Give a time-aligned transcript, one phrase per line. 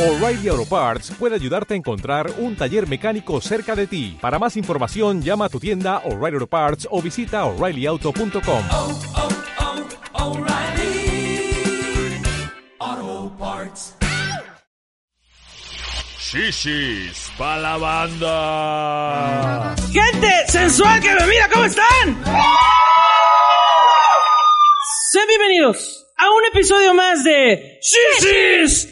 [0.00, 4.16] O'Reilly Auto Parts puede ayudarte a encontrar un taller mecánico cerca de ti.
[4.18, 8.64] Para más información, llama a tu tienda O'Reilly Auto Parts o visita oreillyauto.com.
[8.70, 9.28] oh, oh,
[10.24, 11.52] O'Reilly
[12.78, 13.94] Auto Parts.
[16.18, 19.74] Shishis pa' la banda.
[19.92, 22.24] Gente sensual que me mira, ¿cómo están?
[25.12, 28.88] Sean bienvenidos a un episodio más de Shishis.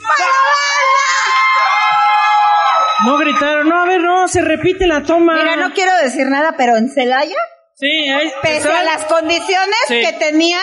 [3.04, 5.34] No gritaron, no, a ver, no, se repite la toma.
[5.34, 7.36] Mira, no quiero decir nada, pero en Celaya,
[7.74, 10.00] Sí, ahí pese a las condiciones Sí.
[10.00, 10.60] que tenían,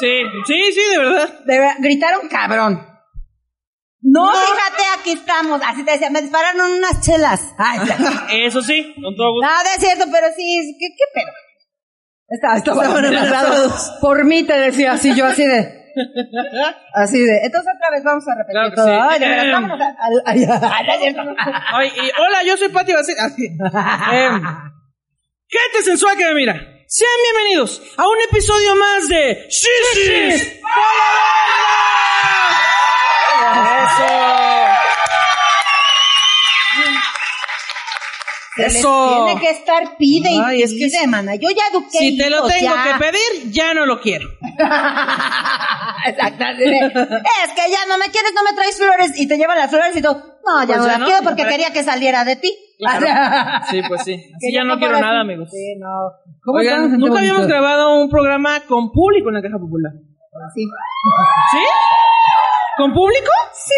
[0.00, 1.28] Sí, sí, sí, de verdad.
[1.44, 2.86] de verdad, gritaron cabrón.
[4.02, 5.60] No, fíjate, aquí estamos.
[5.64, 7.42] Así te decía, me dispararon unas chelas.
[7.58, 8.26] Ay, ya.
[8.46, 9.46] Eso sí, con todo gusto.
[9.46, 11.32] Nada, es cierto, pero sí, ¿qué, qué pedo?
[12.28, 13.70] Estaba, estaban.
[14.00, 15.79] Por mí te decía así, yo así de...
[16.94, 17.38] Así de...
[17.44, 18.86] Entonces otra vez vamos a repetir Claro que todo.
[18.86, 18.92] sí.
[19.00, 19.96] Ay, de verdad, vámonos a-
[21.76, 23.18] ay, y, hola, yo soy Pati Basset.
[23.18, 23.46] Así.
[23.46, 24.42] Em,
[25.48, 26.54] gente sensual que me mira.
[26.88, 30.60] Sean bienvenidos a un episodio más de Shishis.
[33.86, 34.06] Eso.
[38.56, 39.24] Se les Eso.
[39.24, 41.34] Tiene que estar pide y Ay, es que pide, mana.
[41.36, 42.84] Yo ya eduqué Si te lo tengo ya.
[42.98, 44.28] que pedir, ya no lo quiero.
[46.06, 46.78] Exactamente.
[46.78, 49.96] es que ya no me quieres, no me traes flores y te llevan las flores
[49.96, 52.36] y tú, no, ya Pues no las no, quiero porque ¿para quería que saliera de
[52.36, 52.52] ti.
[53.70, 54.14] Sí, pues sí.
[54.14, 55.50] Así ya no quiero nada, amigos.
[55.50, 55.88] Sí, no.
[56.42, 59.92] ¿Cómo Oigan, gente nunca habíamos grabado un programa con público en la Caja Popular.
[60.54, 60.64] Sí.
[61.52, 61.58] ¿Sí?
[62.78, 63.30] ¿Con público?
[63.52, 63.74] Sí.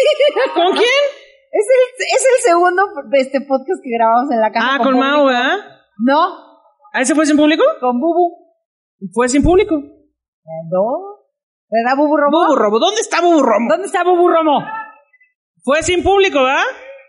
[0.53, 1.03] ¿Con quién?
[1.51, 4.67] Es el, es el segundo este podcast que grabamos en la casa.
[4.71, 5.25] Ah, con Mau, público.
[5.25, 5.57] ¿verdad?
[5.97, 6.53] No,
[6.93, 7.63] ¿Ah, ese fue sin público?
[7.79, 8.37] con Bubu.
[9.13, 9.81] Fue sin público.
[10.69, 11.19] No.
[11.69, 12.45] ¿Verdad, Bubu Romo?
[12.45, 12.79] Bubu Romo.
[12.79, 13.67] ¿Dónde está Bubu Romo?
[13.69, 14.63] ¿Dónde está Bubu Romo?
[15.63, 16.63] Fue sin público, ¿verdad?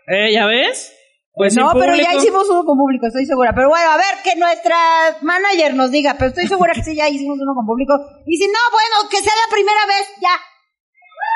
[0.07, 0.91] Eh, ¿ya ves?
[1.33, 2.09] Pues no, pero público.
[2.11, 3.51] ya hicimos uno con público, estoy segura.
[3.53, 4.77] Pero bueno, a ver, que nuestra
[5.21, 6.15] manager nos diga.
[6.17, 7.93] Pero estoy segura que sí, ya hicimos uno con público.
[8.25, 10.39] Y si no, bueno, que sea la primera vez, ya.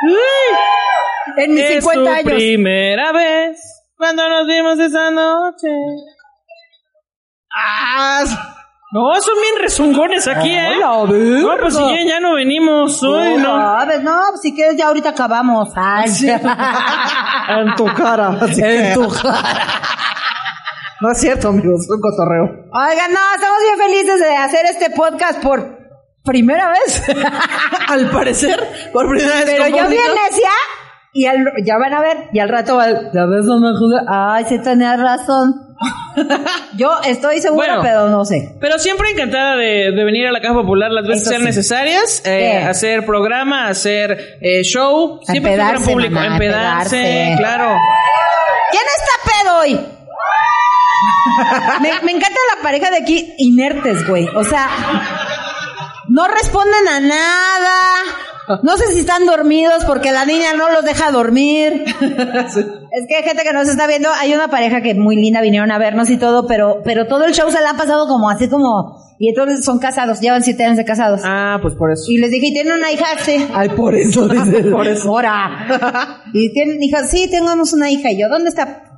[0.08, 2.34] Uy, En mis es 50 tu años.
[2.34, 3.60] primera vez
[3.98, 5.68] cuando nos vimos esa noche.
[7.54, 8.24] Ah,
[8.92, 10.78] no, son bien rezongones aquí, ¿eh?
[10.84, 13.78] Hola, No, pues si ya, ya no venimos hoy, no, ¿no?
[13.78, 15.70] a ver, no, si quieres ya ahorita acabamos.
[15.76, 16.10] Ay,
[17.50, 18.30] En tu cara.
[18.42, 19.44] así que- en tu cara.
[21.02, 22.44] No es cierto, amigos, es un cotorreo.
[22.74, 25.78] Oigan, no, estamos bien felices de hacer este podcast por
[26.26, 27.04] primera vez.
[27.88, 30.50] Al parecer, por primera vez Pero yo bien necia
[31.14, 33.98] y al- ya van a ver, y al rato va, ya ves, no me jugué.
[34.08, 35.54] Ay, sí tenías razón.
[36.76, 37.82] yo estoy segura, Bueno.
[37.82, 38.56] pero no sé.
[38.60, 41.46] Pero siempre encantada de, de venir a la Caja Popular las veces sean sí.
[41.48, 46.98] necesarias, eh, hacer programa, hacer eh, show, A siempre empedarse, público, mamá, empedarse,
[47.32, 47.38] empedarse.
[47.42, 47.78] claro.
[48.72, 49.80] ¿Quién está pedo hoy?
[51.82, 54.28] me, me encanta la pareja de aquí inertes, güey.
[54.36, 54.68] O sea,
[56.10, 57.80] no responden a nada.
[58.64, 61.86] No sé si están dormidos porque la niña no los deja dormir.
[62.92, 64.10] Es que hay gente que nos está viendo.
[64.20, 67.34] Hay una pareja que muy linda vinieron a vernos y todo, pero, pero todo el
[67.34, 68.98] show se la han pasado como así como.
[69.20, 71.22] Y entonces son casados, llevan siete años de casados.
[71.24, 72.06] Ah, pues por eso.
[72.10, 73.06] Y les dije, ¿y tienen una hija?
[73.20, 73.46] Sí.
[73.54, 74.64] Ay, por eso, dice.
[74.72, 75.10] Por eso.
[75.10, 76.24] Ahora.
[76.34, 78.12] Y tienen hija, sí, tenemos una hija.
[78.12, 78.89] Y yo, ¿dónde está?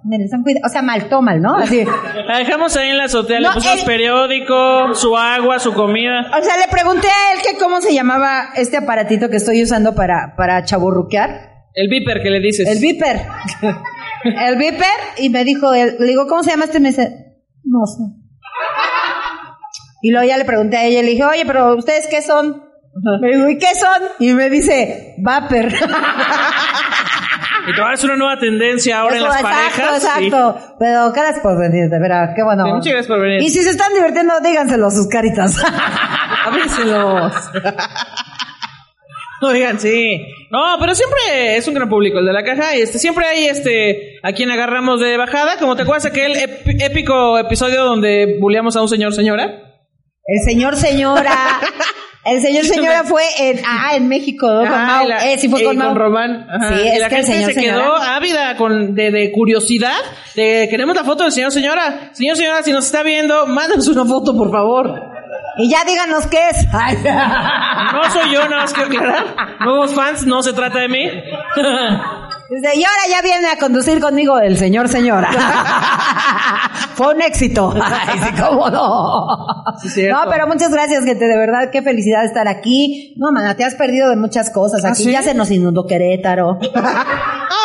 [0.65, 1.55] O sea, mal, mal, ¿no?
[1.57, 1.83] Así.
[2.27, 6.21] La dejamos ahí en la azotea, No, le pusimos él- periódico, su agua, su comida.
[6.39, 9.93] O sea, le pregunté a él que cómo se llamaba este aparatito que estoy usando
[9.95, 11.49] para, para chaburruquear.
[11.73, 12.67] El viper que le dices.
[12.67, 13.21] El Viper.
[14.23, 14.85] El Viper.
[15.17, 16.79] Y me dijo, él, le digo, ¿cómo se llama este?
[16.79, 18.03] Me dice, no sé.
[20.01, 22.63] Y luego ya le pregunté a ella, le dije, oye, pero ¿ustedes qué son?
[23.21, 24.01] Me dijo, ¿y qué son?
[24.19, 25.67] Y me dice, Vapor.
[27.71, 30.01] Y te va a dar una nueva tendencia ahora en las exacto, parejas.
[30.01, 30.25] sí.
[30.25, 30.75] Exacto.
[30.79, 32.65] Pero gracias por venir, de verdad, qué bueno.
[32.65, 33.41] Sí, muchas gracias por venir.
[33.41, 35.55] Y si se están divirtiendo, díganselo a sus caritas.
[36.45, 37.33] Abríselos.
[39.43, 40.21] Oigan, sí.
[40.51, 42.75] No, pero siempre es un gran público el de la caja.
[42.75, 45.57] Y este, siempre hay este a quien agarramos de bajada.
[45.57, 49.45] Como te acuerdas aquel épico episodio donde bulleamos a un señor señora.
[50.25, 51.35] El señor, señora.
[52.23, 54.59] El señor, señora fue en, ah, en México, ¿no?
[54.69, 55.07] Con Mau.
[55.09, 55.95] eh, sí fue con Mau.
[55.95, 56.45] Román.
[56.49, 56.77] Ajá.
[56.77, 58.15] Sí, y es la que el gente señor, se quedó señora.
[58.15, 59.97] ávida con, de, de curiosidad.
[60.35, 62.11] De, queremos la foto del señor señora.
[62.13, 65.01] Señor señora, si nos está viendo, mándanos una foto, por favor.
[65.57, 66.65] Y ya díganos qué es.
[66.73, 66.97] Ay.
[67.93, 69.25] No soy yo, nada más que aclarar.
[69.59, 71.09] Nuevos fans, no se trata de mí.
[72.53, 75.29] Dice, y ahora ya viene a conducir conmigo el señor, señora.
[76.95, 77.73] Fue un éxito.
[77.81, 79.25] Ay, sí, cómo no.
[79.25, 81.29] no, pero muchas gracias, gente.
[81.29, 83.13] De verdad, qué felicidad estar aquí.
[83.15, 84.83] No, mana, te has perdido de muchas cosas.
[84.83, 85.11] Aquí sí?
[85.13, 86.59] ya se nos inundó Querétaro.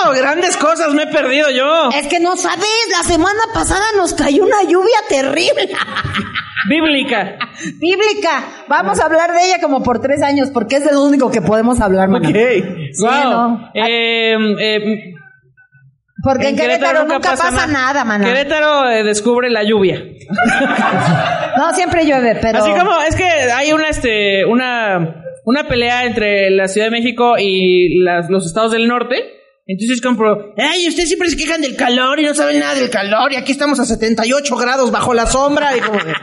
[0.05, 1.88] Oh, grandes cosas me he perdido yo.
[1.91, 5.71] es que no sabes, la semana pasada nos cayó una lluvia terrible.
[6.69, 7.37] Bíblica.
[7.79, 8.44] Bíblica.
[8.69, 11.81] Vamos a hablar de ella como por tres años, porque es el único que podemos
[11.81, 12.08] hablar.
[12.25, 12.62] Sí,
[13.00, 13.31] Wow.
[13.31, 13.70] no.
[13.75, 15.14] Eh, eh,
[16.23, 18.25] Porque en, Querétaro, nunca, pasa, nada, mana.
[18.25, 20.03] Querétaro eh, descubre la lluvia.
[21.56, 22.59] No, siempre llueve, pero.
[22.59, 27.37] Así como, es que hay una, este, una, una pelea entre la Ciudad de México
[27.38, 29.17] y las, los estados del norte.
[29.69, 33.33] Entonces compro, ay, ustedes siempre se quejan del calor y no saben nada del calor
[33.33, 36.15] y aquí estamos a 78 grados bajo la sombra y como de,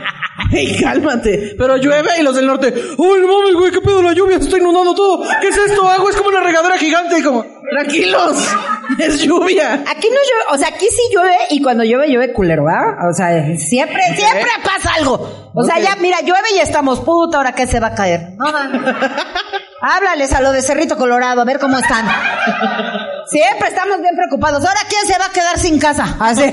[0.50, 1.54] hey, cálmate.
[1.58, 4.46] Pero llueve y los del norte, uy, no mames, güey, qué pedo la lluvia, se
[4.46, 5.26] está inundando todo.
[5.42, 5.86] ¿Qué es esto?
[5.86, 8.48] Agua es como una regadera gigante y como, tranquilos,
[8.98, 9.74] es lluvia.
[9.74, 13.10] Aquí no llueve, o sea, aquí sí llueve y cuando llueve, llueve culero, ¿ah?
[13.10, 15.52] O sea, siempre, siempre pasa algo.
[15.54, 18.38] O sea, ya, mira, llueve y estamos, puta, ahora que se va a caer.
[18.38, 18.46] No.
[19.82, 22.06] Háblales a lo de Cerrito Colorado, a ver cómo están.
[23.34, 24.64] Siempre estamos bien preocupados.
[24.64, 26.16] Ahora, ¿quién se va a quedar sin casa?
[26.20, 26.44] Así.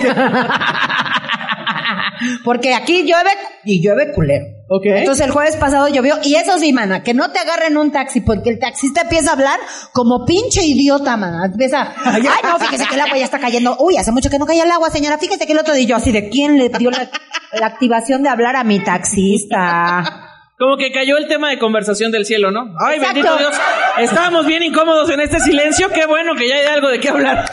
[2.45, 3.31] Porque aquí llueve
[3.65, 4.45] y llueve culero.
[4.85, 8.21] Entonces el jueves pasado llovió y eso sí, mana, que no te agarren un taxi
[8.21, 9.59] porque el taxista empieza a hablar
[9.93, 11.47] como pinche idiota, mana.
[11.47, 13.77] Empieza, ay no, fíjese que el agua ya está cayendo.
[13.81, 15.19] Uy, hace mucho que no cae el agua, señora.
[15.19, 17.11] Fíjese que el otro día yo así de quién le dio la,
[17.53, 20.30] la activación de hablar a mi taxista.
[20.61, 22.75] Como que cayó el tema de conversación del cielo, ¿no?
[22.79, 23.15] Ay, Exacto.
[23.15, 23.57] bendito Dios.
[23.97, 25.89] Estábamos bien incómodos en este silencio.
[25.89, 27.47] Qué bueno que ya hay algo de qué hablar.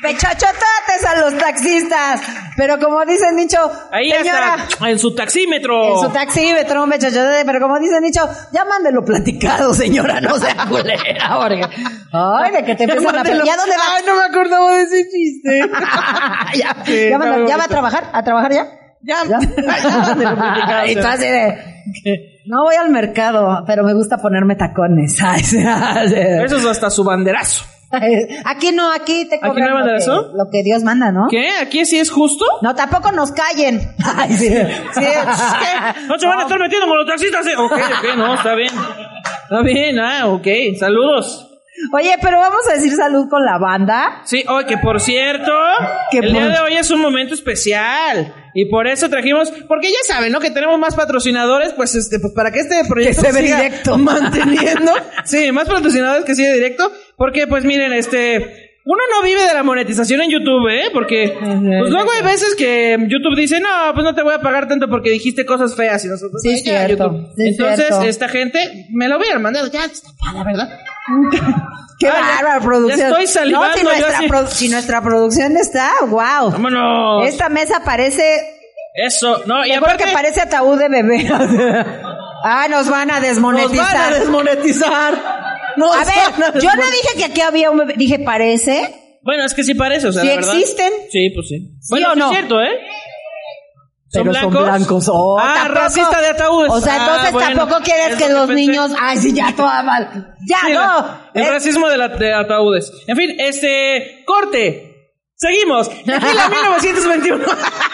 [0.00, 2.22] Pechachotates a los taxistas.
[2.56, 3.58] Pero como dice Nicho,
[3.92, 5.94] Ahí señora, está, en su taxímetro.
[5.96, 10.36] En su taxi, Betrón, un pechachote, pero como dice Nicho, ya mándelo platicado, señora, no
[10.38, 11.66] sea culera, porque...
[12.12, 13.22] Ay, de que te empiezan a...
[13.24, 13.82] ¿Ya dónde va?
[13.96, 15.60] Ay, no me acordaba de ese chiste.
[16.54, 18.04] ya, Sí, ya, manda- está ¿ya va a trabajar?
[18.12, 18.66] ¿A trabajar ya?
[19.02, 19.38] Ya, ¿Ya?
[19.40, 22.38] ya y tú así de...
[22.46, 25.16] No voy al mercado, pero me gusta ponerme tacones.
[26.42, 27.64] Eso es hasta su banderazo.
[28.44, 30.32] Aquí no, aquí te ¿Aquí no hay lo, que, banderazo?
[30.34, 31.26] lo que Dios manda, ¿no?
[31.30, 31.48] ¿Qué?
[31.62, 32.44] ¿Aquí sí es justo?
[32.60, 33.80] No, tampoco nos callen.
[34.16, 34.50] Ay, sí.
[36.08, 37.46] ¿No se van a estar metiendo con los taxistas?
[37.46, 37.54] eh?
[37.56, 38.72] Ok, ok, no, está bien.
[39.44, 40.46] Está bien, ah, ok.
[40.78, 41.47] Saludos.
[41.92, 44.20] Oye, pero vamos a decir salud con la banda.
[44.24, 45.52] Sí, hoy que por cierto,
[46.10, 48.34] Que el por- día de hoy es un momento especial.
[48.54, 50.40] Y por eso trajimos, porque ya saben, ¿no?
[50.40, 53.96] Que tenemos más patrocinadores, pues este, pues para que este proyecto se ve siga directo.
[53.98, 54.92] manteniendo.
[55.24, 56.90] sí, más patrocinadores que sigue directo.
[57.16, 58.64] Porque, pues miren, este.
[58.90, 60.84] Uno no vive de la monetización en YouTube, ¿eh?
[60.94, 64.66] Porque, pues luego hay veces que YouTube dice, no, pues no te voy a pagar
[64.66, 66.40] tanto porque dijiste cosas feas y nosotros.
[66.40, 67.26] Sí, "Ay, es cierto, YouTube".
[67.36, 68.04] sí, es Entonces, cierto.
[68.06, 70.70] esta gente me lo hubieran mandado ya, está la verdad.
[71.98, 72.98] Qué Ah, bárbara producción.
[72.98, 76.50] ya estoy salivando, No, si nuestra, produ- si nuestra producción está, wow.
[76.52, 77.26] Vámonos.
[77.26, 78.22] Esta mesa parece,
[78.94, 80.04] Eso, no, y aparte.
[80.04, 81.28] que parece ataúd de bebé.
[82.44, 83.94] ah, nos van a Nos desmonetizar.
[83.94, 85.14] van a desmonetizar.
[85.76, 88.94] Nos A ver, yo no dije que aquí había un bebé, dije parece.
[89.22, 90.54] Bueno, es que sí parece, o sea, ¿Sí la verdad.
[90.54, 90.92] existen?
[91.10, 91.76] Sí, pues sí.
[91.90, 92.30] bueno, o sí no?
[92.30, 92.70] es cierto, ¿eh?
[94.12, 95.08] Pero son blancos.
[95.12, 96.70] Oh, ah, tampoco- racista de ataúdes.
[96.72, 98.54] O sea, Ah, entonces bueno, tampoco quieres es que lo los pensé.
[98.66, 98.90] niños.
[99.00, 100.34] Ay, sí, ya toda mal.
[100.46, 101.18] Ya, Sí, no.
[101.34, 102.90] El Eh, racismo de, la- de ataúdes.
[103.06, 104.24] En fin, este.
[104.26, 104.84] Corte.
[105.34, 105.88] Seguimos.
[105.90, 107.44] Tequila 1921.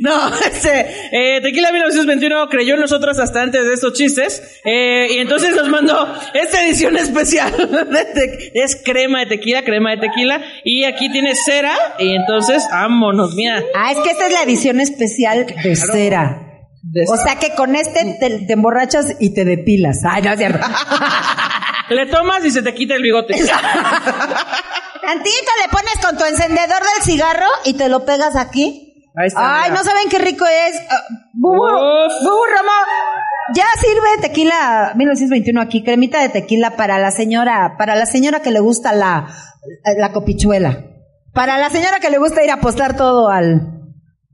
[0.02, 5.18] No, este, eh, Tequila 1921 creyó en nosotros hasta antes de estos chistes, eh, y
[5.18, 10.84] entonces nos mandó esta edición especial, de es crema de tequila, crema de tequila, y
[10.84, 13.62] aquí tiene cera, y entonces, vámonos, mira.
[13.76, 16.46] Ah, es que esta es la edición especial de cera.
[16.82, 19.98] De- O sea que con este te, te emborrachas y te depilas.
[20.08, 20.66] Ay, no es cierto.
[21.90, 23.34] Le tomas y se te quita el bigote.
[25.02, 28.89] Tantito le pones con tu encendedor del cigarro y te lo pegas aquí.
[29.20, 29.82] Ahí está, Ay, mira.
[29.82, 30.80] no saben qué rico es.
[30.90, 30.96] Ah,
[31.34, 31.56] Bubu.
[31.56, 32.72] Bubu Romo.
[33.54, 38.50] Ya sirve tequila 1921 aquí, cremita de tequila para la señora, para la señora que
[38.52, 39.26] le gusta la,
[39.98, 40.84] la copichuela.
[41.34, 43.60] Para la señora que le gusta ir a apostar todo al,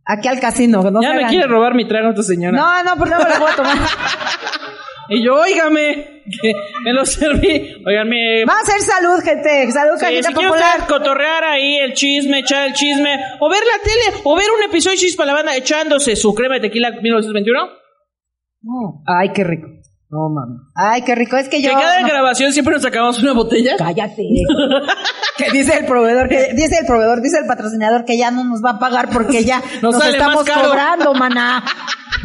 [0.04, 0.82] aquí al casino.
[0.90, 2.56] No ya me hagan- quiere robar mi trago esta señora.
[2.58, 3.76] No, no, pues no me lo voy a tomar.
[5.08, 6.52] Y yo, óigame, que
[6.84, 7.82] me lo serví.
[7.86, 8.44] Óigame.
[8.46, 9.70] Vamos a hacer salud, gente.
[9.70, 10.86] Salud, Sí, si popular.
[10.88, 14.96] cotorrear ahí el chisme, echar el chisme, o ver la tele, o ver un episodio
[14.96, 17.68] de Chispa la banda echándose su crema de tequila 1921.
[19.06, 19.68] Ay, qué rico.
[20.08, 20.56] No, mami.
[20.74, 21.36] Ay, qué rico.
[21.36, 21.68] Es que yo.
[21.70, 23.76] que cada no- grabación siempre nos sacamos una botella.
[23.76, 24.22] Cállate.
[25.36, 28.62] que dice el proveedor, que dice el proveedor, dice el patrocinador que ya no nos
[28.64, 31.64] va a pagar porque ya Nos nos, estamos cobrando, maná.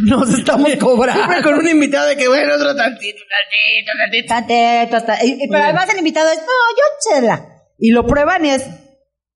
[0.03, 1.24] Nos estamos cobrando.
[1.24, 4.27] Siempre con un invitado de que bueno, otro tantito, tantito, tantito.
[4.27, 7.46] Tantito, hasta- y- y- pero además el invitado es, no, yo chela.
[7.77, 8.65] Y lo prueban y es,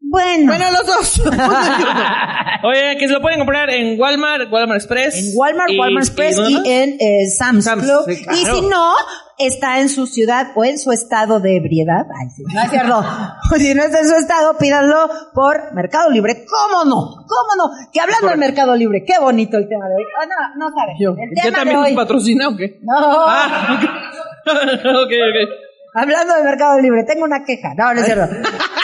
[0.07, 1.22] Bueno, Bueno, los dos.
[2.63, 5.15] Oye, que se lo pueden comprar en Walmart, Walmart Express.
[5.15, 8.05] en Walmart, y- Walmart Express y, en eh, Sam's, Sam's, Club.
[8.07, 8.38] sí, claro.
[8.39, 8.93] Y si no,
[9.38, 12.06] está en su ciudad o en su estado de ebriedad.
[12.20, 13.04] Ay, sí, no es cierto.
[13.58, 16.46] si no está en su estado, pídanlo por Mercado Libre.
[16.46, 17.25] ¿Cómo no?
[17.27, 17.89] ¿Cómo no?
[17.92, 20.04] Que hablando de Mercado Libre, qué bonito el tema de hoy.
[20.22, 20.96] Ah, no, no sabes.
[21.00, 21.96] Yo, el ¿Ya tema también de hoy.
[21.96, 22.80] patrocina o qué?
[22.82, 22.94] No.
[22.98, 23.84] Ah, ok.
[24.46, 25.65] ok, ok.
[25.98, 27.74] Hablando de Mercado Libre, tengo una queja.
[27.74, 28.25] No, no es cierto.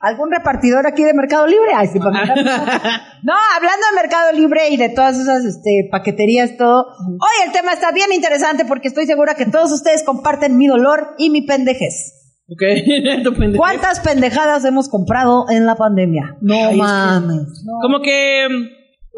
[0.00, 1.70] ¿Algún repartidor aquí de Mercado Libre?
[1.74, 2.10] Ay, sí, para
[3.22, 6.86] No, hablando de Mercado Libre y de todas esas este, paqueterías, todo.
[7.08, 11.14] Hoy el tema está bien interesante porque estoy segura que todos ustedes comparten mi dolor
[11.18, 12.12] y mi pendejez.
[12.48, 12.62] Ok,
[13.24, 13.58] tu pendejo.
[13.58, 16.36] ¿Cuántas pendejadas hemos comprado en la pandemia?
[16.40, 17.62] No Ay, mames.
[17.64, 17.78] no.
[17.82, 18.46] Como que...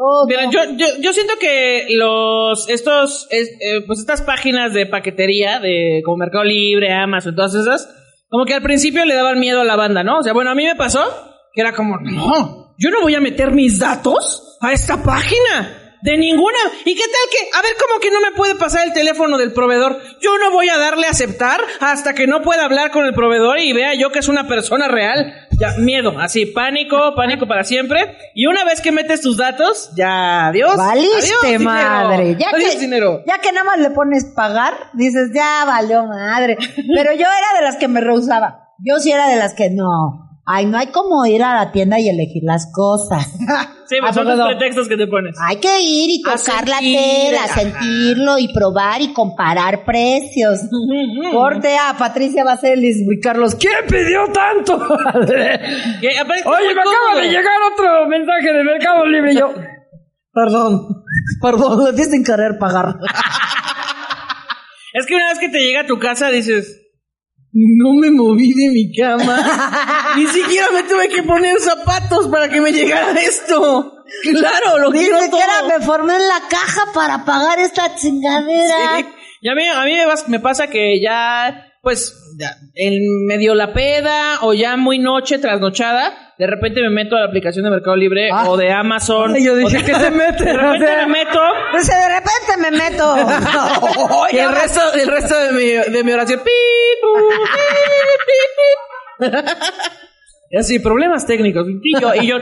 [0.01, 0.53] Oh, Mira, no.
[0.53, 6.03] yo, yo, yo siento que los, estos, es- eh, pues estas páginas de paquetería, de
[6.05, 7.89] como Mercado Libre, Amazon, todas esas,
[8.29, 10.19] como que al principio le daban miedo a la banda, ¿no?
[10.19, 11.05] O sea, bueno, a mí me pasó
[11.53, 15.75] que era como, no, yo no voy a meter mis datos a esta página.
[16.01, 16.59] De ninguna.
[16.85, 19.53] ¿Y qué tal que, a ver, cómo que no me puede pasar el teléfono del
[19.53, 20.01] proveedor?
[20.21, 23.59] Yo no voy a darle a aceptar hasta que no pueda hablar con el proveedor
[23.59, 25.48] y vea yo que es una persona real.
[25.59, 28.17] Ya, miedo, así, pánico, pánico para siempre.
[28.33, 30.77] Y una vez que metes tus datos, ya, adiós.
[30.77, 31.65] Valiste, adiós, dinero.
[31.65, 32.37] madre.
[32.39, 33.25] Ya adiós, que, dinero.
[33.27, 36.57] ya que nada más le pones pagar, dices, ya valió madre.
[36.77, 38.69] Pero yo era de las que me rehusaba.
[38.79, 40.28] Yo sí era de las que no.
[40.51, 43.27] Ay, no hay como ir a la tienda y elegir las cosas.
[43.87, 44.47] Sí, ¿A pues son poco los no?
[44.47, 45.37] pretextos que te pones.
[45.47, 47.61] Hay que ir y A tocar la tela, ajá.
[47.61, 50.61] sentirlo y probar y comparar precios.
[51.33, 53.57] Corte a Patricia Baselis y Carlos.
[53.57, 54.77] ¿Quién pidió tanto?
[54.79, 59.33] Oye, me acaba de llegar otro mensaje de Mercado Libre.
[59.35, 59.53] y Yo,
[60.33, 61.05] perdón,
[61.43, 62.95] perdón, le diste sin querer pagar.
[64.95, 66.88] Es que una vez que te llega a tu casa dices,
[67.53, 70.15] no me moví de mi cama.
[70.17, 73.95] Ni siquiera me tuve que poner zapatos para que me llegara esto.
[74.23, 75.69] Claro, lo Ni quiero siquiera todo.
[75.69, 78.99] me formé en la caja para pagar esta chingadera.
[78.99, 79.07] Sí.
[79.41, 79.93] Y a mí, a mí
[80.29, 86.28] me, pasa que ya, pues, ya, en medio la peda o ya muy noche, trasnochada,
[86.39, 88.45] de repente me meto a la aplicación de Mercado Libre Ah.
[88.49, 89.37] o de Amazon.
[89.37, 90.45] Y yo dije, ¿qué se mete?
[90.45, 93.17] De repente O sea, me meto Entonces de repente me meto.
[94.33, 96.41] y el resto, el resto de mi, de mi oración.
[96.45, 96.51] pi,
[97.03, 97.35] pu, pi,
[99.19, 99.33] pi, pi.
[100.51, 101.67] Y así, problemas técnicos.
[101.83, 102.39] Y yo, y yo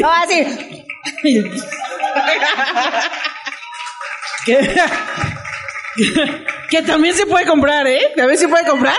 [0.00, 0.84] No, así.
[4.46, 4.74] que,
[6.70, 8.00] que también se puede comprar, ¿eh?
[8.16, 8.96] También se puede comprar.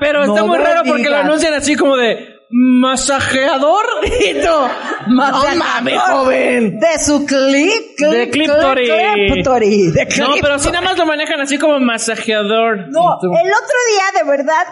[0.00, 4.68] Pero está muy raro porque lo anuncian así como de masajeador y no.
[5.08, 6.78] No mames, joven.
[6.80, 7.96] De su clip.
[7.96, 8.90] clip De Cliptory.
[9.32, 12.86] Cliptory, de No, Clip- pero sí nada más lo manejan así como masajeador.
[12.90, 14.64] No, el otro día de verdad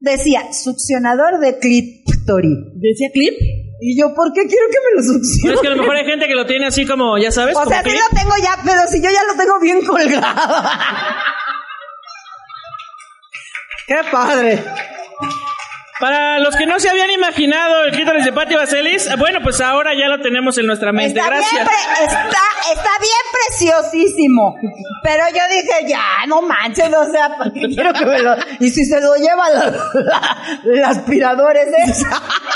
[0.00, 2.54] decía succionador de Cliptory.
[2.76, 3.34] ¿Decía clip?
[3.80, 5.54] Y yo, ¿por qué quiero que me lo succione?
[5.54, 7.60] Es que a lo mejor hay gente que lo tiene así como, ya sabes, O
[7.60, 8.00] como sea, sí clip.
[8.00, 10.68] lo tengo ya, pero si yo ya lo tengo bien colgado.
[13.86, 14.62] ¡Qué padre!
[16.00, 19.92] Para los que no se habían imaginado el clítoris de Patti Vaselis, bueno, pues ahora
[19.94, 21.18] ya lo tenemos en nuestra mente.
[21.20, 21.68] Está bien, Gracias.
[21.68, 24.56] pre- está, está bien preciosísimo.
[25.04, 28.34] Pero yo dije, ya, no manches, o sea, ¿para qué quiero que me lo...
[28.58, 32.06] Y si se lo lleva la, la- el aspirador ese,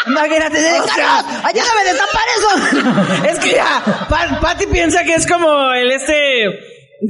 [0.08, 3.24] imagínate, de Carlos, ayúdame a destapar eso.
[3.32, 6.58] Es que ya, Pa- Patty piensa que es como el este,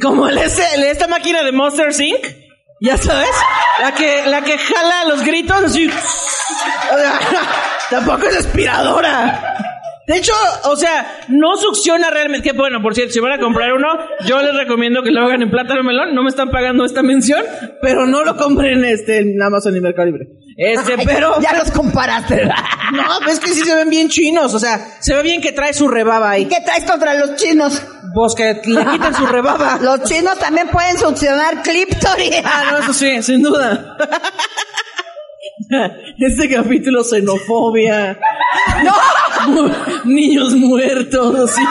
[0.00, 2.47] como el este, el- esta máquina de Monster Inc.
[2.80, 3.30] Ya sabes,
[3.80, 5.90] la que, la que jala los gritos así.
[7.90, 9.56] Tampoco es aspiradora.
[10.06, 10.32] De hecho,
[10.64, 12.50] o sea, no succiona realmente.
[12.50, 13.88] Que bueno, por cierto, si van a comprar uno,
[14.26, 16.14] yo les recomiendo que lo hagan en plátano melón.
[16.14, 17.42] No me están pagando esta mención,
[17.82, 20.28] pero no lo compren este en Amazon y Mercado Libre.
[20.60, 21.40] Este, Ay, pero.
[21.40, 22.50] Ya los comparaste.
[22.90, 24.54] No, pues es que sí se ven bien chinos.
[24.54, 26.46] O sea, se ve bien que trae su rebaba ahí.
[26.46, 27.82] ¿Qué traes contra los chinos?
[28.14, 29.78] Pues que le quiten su rebaba.
[29.82, 32.30] Los chinos también pueden succionar Cliptory.
[32.44, 33.94] Ah, no, eso sí, sin duda.
[36.18, 38.18] Este capítulo xenofobia.
[38.84, 38.94] No.
[40.04, 41.58] Niños muertos.
[41.58, 41.62] y.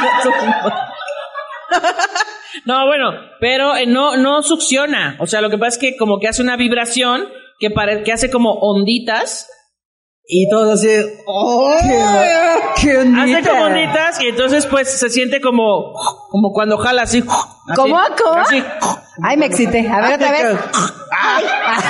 [2.65, 5.15] No, bueno, pero eh, no, no succiona.
[5.20, 7.27] O sea, lo que pasa es que como que hace una vibración
[7.60, 9.50] que, pare- que hace como onditas.
[10.30, 10.90] Y todo así.
[11.26, 11.74] ¡Oh!
[12.76, 12.98] ¡Qué, qué
[13.38, 15.94] Hace como onditas y entonces pues se siente como,
[16.30, 17.20] como cuando jala así.
[17.20, 17.98] así, ¿Cómo?
[18.22, 18.42] ¿Cómo?
[18.42, 18.62] Así.
[19.24, 19.88] Ay, me excité.
[19.90, 20.58] A ver otra vez.
[21.12, 21.46] Ay,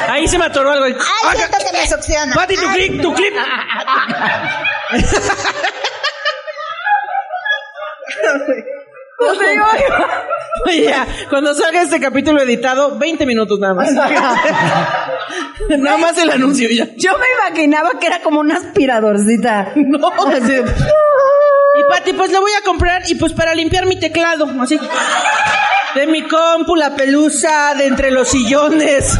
[0.10, 0.86] Ahí se me atoró algo.
[0.86, 2.36] ay, siento que me succiona.
[2.36, 3.34] Pati, tu clip, tu clip.
[10.66, 13.92] Oye, ya, cuando salga este capítulo editado, 20 minutos nada más.
[15.70, 16.88] nada más el anuncio ya.
[16.96, 19.74] Yo me imaginaba que era como una aspiradorcita.
[19.76, 20.54] No, así.
[20.54, 24.80] Y Pati, pues lo voy a comprar y pues para limpiar mi teclado, así.
[25.96, 29.18] De mi compu, la pelusa, de entre los sillones.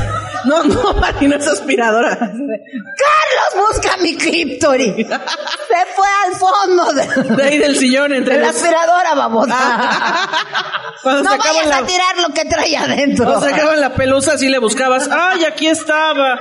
[0.48, 2.18] No, no, Pati, no es aspiradora.
[2.18, 5.06] Carlos, busca mi Cliptory.
[5.06, 9.48] Se fue al fondo de, De ahí del sillón, entre de la aspiradora, vamos.
[11.04, 11.78] Cuando no vayas la...
[11.78, 13.26] a tirar lo que trae adentro.
[13.26, 15.10] Cuando sacaban la pelusa, así le buscabas.
[15.12, 16.40] ¡Ay, aquí estaba!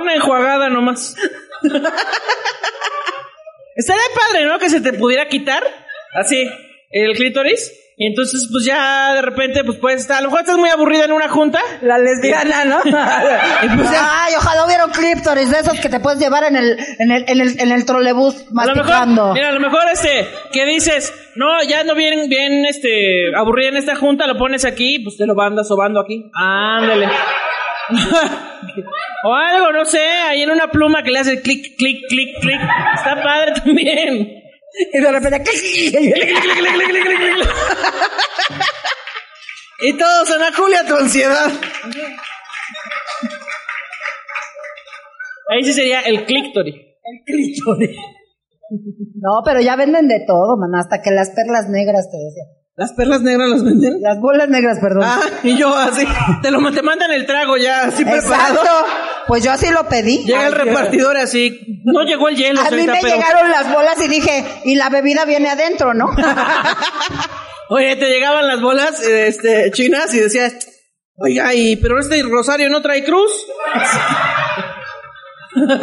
[0.00, 1.14] Una enjuagada nomás.
[3.76, 4.58] Estaría padre, ¿no?
[4.58, 5.62] Que se te pudiera quitar,
[6.14, 6.48] así,
[6.90, 7.72] el clítoris.
[7.96, 11.04] Y entonces, pues ya de repente, pues puedes estar, a lo mejor estás muy aburrida
[11.04, 11.60] en una junta.
[11.80, 12.78] La lesbiana, ¿no?
[12.84, 17.12] Y pues Ay, ojalá hubiera un de esos que te puedes llevar en el, en
[17.12, 19.22] el, en el, en el trolebús a lo masticando.
[19.22, 23.68] mejor, mira, a lo mejor este, que dices, no, ya no bien, bien, este, aburrida
[23.68, 26.30] en esta junta, lo pones aquí, pues te lo andas sobando aquí.
[26.34, 27.08] Ándale.
[29.24, 32.60] o algo, no sé, ahí en una pluma que le hace clic, clic, clic, clic.
[32.94, 34.43] Está padre también.
[34.92, 35.44] Y de repente...
[39.80, 41.50] Y todos, Ana Julia, tu ansiedad.
[45.50, 46.96] Ahí sí sería el clictory.
[49.16, 52.44] No, pero ya venden de todo, man, hasta que las perlas negras te decía.
[52.76, 54.00] ¿Las perlas negras las venden?
[54.00, 55.04] Las bolas negras, perdón.
[55.04, 56.04] Ah, y yo así,
[56.42, 58.62] te lo te mandan el trago ya así preparado.
[59.26, 60.24] Pues yo así lo pedí.
[60.24, 64.00] Llega el repartidor así, no llegó el hielo, A mí me pero- llegaron las bolas
[64.02, 66.06] y dije, y la bebida viene adentro, ¿no?
[67.70, 70.54] Oye, te llegaban las bolas este, chinas y decías,
[71.16, 73.30] oiga, y, pero este rosario no trae cruz.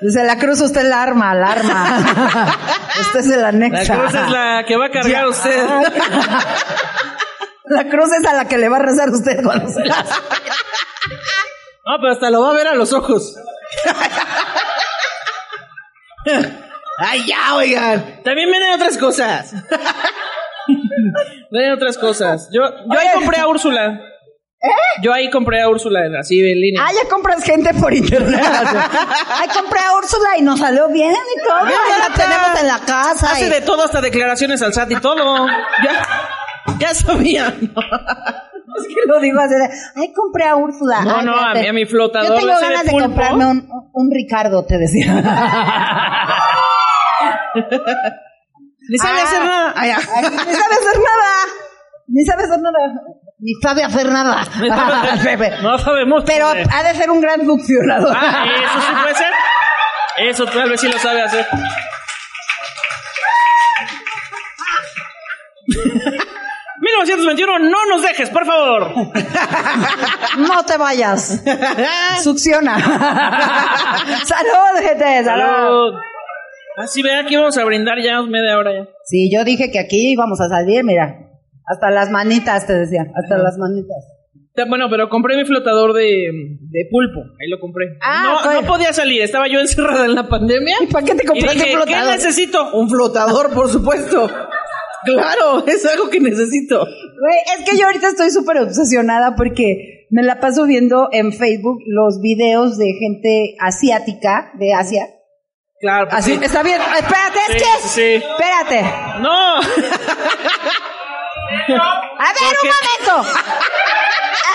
[0.00, 2.56] Dice, la cruz usted la arma, la arma.
[3.00, 3.96] usted se la La anexa.
[3.98, 5.66] cruz es la que va a cargar usted.
[7.70, 9.96] La cruz es a la que le va a rezar usted cuando se la
[11.86, 13.34] No, pero hasta lo va a ver a los ojos.
[16.98, 18.22] Ay, ya, oigan.
[18.24, 19.52] También vienen otras cosas.
[21.50, 22.48] vienen otras cosas.
[22.52, 24.00] Yo, yo ahí compré a Úrsula.
[25.02, 26.82] Yo ahí compré a Úrsula, así de línea.
[26.84, 28.40] Ah, ya compras gente por internet.
[29.28, 31.60] Ay, compré a Úrsula y nos salió bien y todo.
[31.68, 33.30] Ya la tenemos en la casa.
[33.30, 35.46] Hace y- de todo, hasta declaraciones al SAT y todo.
[35.46, 36.27] Ya,
[36.78, 37.54] ya sabía.
[38.78, 41.00] Es que lo digo así de, ay, compré a Úrsula.
[41.00, 43.06] No, Ay, no, a mí- a mi flotador Yo tengo ese ganas de, pulpo.
[43.08, 45.06] comprarme un, un Ricardo, te decía.
[48.88, 49.24] Ni sabe Ah.
[49.24, 49.72] hacer nada.
[49.74, 49.96] Ay, ya.
[49.96, 51.32] Ay, ni sabe hacer nada.
[52.06, 53.02] Ni sabe hacer nada.
[53.40, 54.44] Ni sabe hacer nada.
[55.62, 56.22] No sabemos.
[56.24, 58.14] Pero ha de ser un gran succionador.
[58.16, 59.32] Ah, eso sí puede ser.
[60.18, 61.46] Eso tal vez sí lo sabe hacer.
[67.04, 68.92] 1921, no nos dejes, por favor.
[70.38, 71.42] No te vayas.
[72.22, 72.78] Succiona.
[74.24, 75.24] salud, gente.
[75.24, 75.94] Salud.
[76.76, 78.88] Así vean que íbamos a brindar ya media hora ya.
[79.04, 81.16] Sí, yo dije que aquí íbamos a salir, mira.
[81.66, 83.04] Hasta las manitas, te decía.
[83.14, 84.18] Hasta las manitas.
[84.66, 86.30] Bueno, pero compré mi flotador de,
[86.60, 87.20] de pulpo.
[87.40, 87.86] Ahí lo compré.
[88.02, 89.22] Ah, no, no podía salir.
[89.22, 90.76] Estaba yo encerrada en la pandemia.
[90.80, 92.06] ¿Y para qué te compraste flotador?
[92.06, 92.72] ¿qué necesito?
[92.72, 94.30] Un flotador, por supuesto.
[95.04, 96.78] Claro, es algo que necesito.
[96.84, 101.78] Güey, es que yo ahorita estoy súper obsesionada porque me la paso viendo en Facebook
[101.86, 105.08] los videos de gente asiática de Asia.
[105.80, 106.40] Claro, pues Así, sí.
[106.44, 106.80] está bien.
[106.80, 107.88] Espérate, es Sí, que.
[107.88, 108.14] sí.
[108.26, 108.82] Espérate.
[109.20, 109.60] No.
[111.60, 113.14] A ver, ¿Por un momento.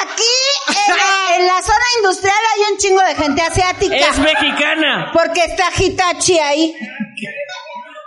[0.04, 0.36] Aquí,
[0.68, 3.96] en la, en la zona industrial, hay un chingo de gente asiática.
[3.96, 5.12] Es mexicana.
[5.14, 6.76] Porque está Hitachi ahí.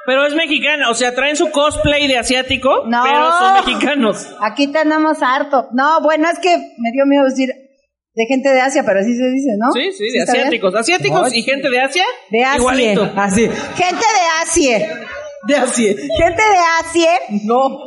[0.07, 0.90] Pero es mexicana.
[0.90, 3.03] O sea, traen su cosplay de asiático, No.
[3.05, 4.29] pero son mexicanos.
[4.40, 5.69] Aquí tenemos harto.
[5.73, 9.29] No, bueno, es que me dio miedo decir de gente de Asia, pero así se
[9.31, 9.73] dice, ¿no?
[9.73, 10.23] Sí, sí, de bien?
[10.29, 10.75] asiáticos.
[10.75, 12.05] Asiáticos y gente de Asia.
[12.31, 12.59] De Asia.
[12.59, 13.12] Igualito.
[13.16, 13.42] Así.
[13.47, 15.07] Gente de Asia.
[15.47, 15.95] De Asia.
[15.95, 17.11] Gente de Asia.
[17.45, 17.85] No.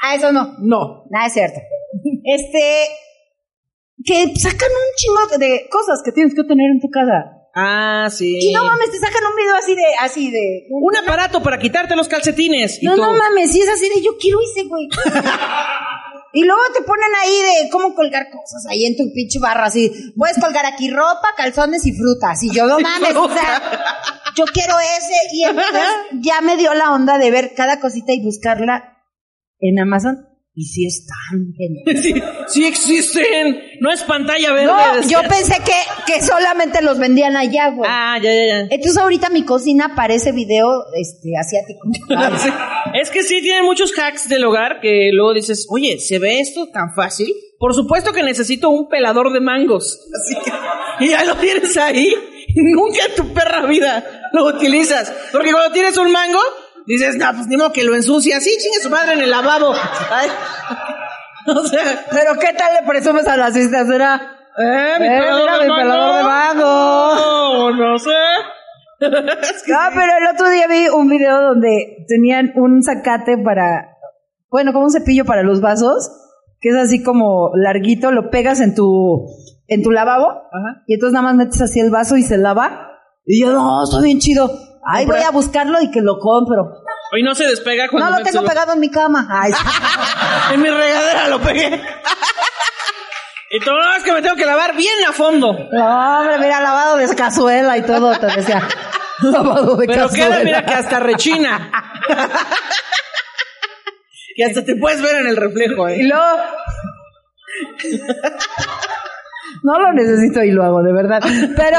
[0.00, 0.54] Ah, eso no.
[0.60, 1.04] No.
[1.10, 1.58] Nada es cierto.
[2.24, 2.86] Este.
[4.04, 7.37] Que sacan un chingo de cosas que tienes que tener en tu casa.
[7.60, 8.38] Ah, sí.
[8.40, 9.82] Y no mames, te sacan un video así de.
[10.00, 10.66] Así de.
[10.70, 12.80] Un aparato para quitarte los calcetines.
[12.80, 14.88] y No, no mames, si es así de yo quiero ese, güey.
[16.34, 19.90] y luego te ponen ahí de cómo colgar cosas ahí en tu pinche barra, así.
[20.16, 22.40] Puedes colgar aquí ropa, calzones y frutas.
[22.44, 23.60] Y yo, no mames, o sea,
[24.36, 25.14] yo quiero ese.
[25.32, 25.82] Y entonces
[26.20, 28.98] ya me dio la onda de ver cada cosita y buscarla
[29.58, 30.28] en Amazon.
[30.58, 31.54] Y sí están.
[32.02, 32.14] Sí,
[32.48, 33.60] sí existen.
[33.80, 34.66] No es pantalla verde.
[34.66, 37.88] No, yo pensé que, que solamente los vendían allá, güey.
[37.88, 38.58] Ah, ya, ya, ya.
[38.62, 40.66] Entonces ahorita mi cocina parece video
[41.00, 41.88] este asiático.
[42.42, 42.50] Sí.
[42.94, 46.68] Es que sí tienen muchos hacks del hogar que luego dices, oye, ¿se ve esto
[46.72, 47.32] tan fácil?
[47.58, 50.00] Por supuesto que necesito un pelador de mangos.
[50.20, 52.12] Así que, y ya lo tienes ahí.
[52.48, 55.12] y Nunca en tu perra vida lo utilizas.
[55.32, 56.40] Porque cuando tienes un mango,
[56.94, 58.40] dices, no, pues ni modo que lo ensucia.
[58.40, 59.72] Sí, chingue su madre en el lavabo.
[60.10, 60.28] Ay.
[61.50, 63.88] O sea, Pero ¿qué tal le presumes a las vistas?
[63.88, 64.16] Era...
[64.58, 67.14] eh, mi Eh, mira de mi pelador de mango.
[67.14, 68.10] No, no sé.
[69.00, 73.96] Es que No, pero el otro día vi un video donde tenían un zacate para,
[74.50, 76.10] bueno, como un cepillo para los vasos,
[76.60, 79.24] que es así como larguito, lo pegas en tu,
[79.68, 80.82] en tu lavabo, Ajá.
[80.86, 82.90] y entonces nada más metes así el vaso y se lava.
[83.24, 84.50] Y yo, no, está bien chido.
[84.90, 86.82] Ahí voy a buscarlo y que lo compro.
[87.12, 89.26] Hoy no se despega cuando No lo tengo pegado en mi cama.
[89.30, 89.52] Ay.
[90.54, 91.82] En mi regadera lo pegué.
[93.50, 95.54] Y todo es que me tengo que lavar bien a fondo.
[95.72, 98.62] No, hombre, mira, lavado de cazuela y todo, te decía.
[99.22, 100.26] Lavado de Pero cazuela.
[100.26, 101.70] queda, mira que hasta rechina.
[104.36, 106.04] Y hasta te puedes ver en el reflejo, Y ¿eh?
[106.04, 106.42] luego...
[109.62, 111.20] No lo necesito y lo hago, de verdad.
[111.56, 111.78] Pero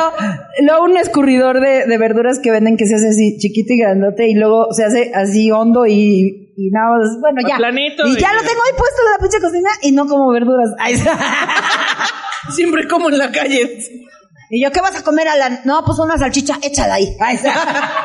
[0.66, 4.28] luego un escurridor de, de verduras que venden que se hace así chiquito y grandote
[4.30, 7.18] y luego se hace así hondo y, y nada más.
[7.22, 7.58] Bueno, ya.
[7.58, 10.32] Planito y y- ya lo tengo ahí puesto en la pinche cocina y no como
[10.32, 10.70] verduras.
[10.80, 10.96] Ay,
[12.52, 13.78] Siempre como en la calle.
[14.50, 15.62] Y yo, ¿qué vas a comer, Alan?
[15.66, 17.16] No, pues una salchicha, échala ahí.
[17.20, 17.38] Ay,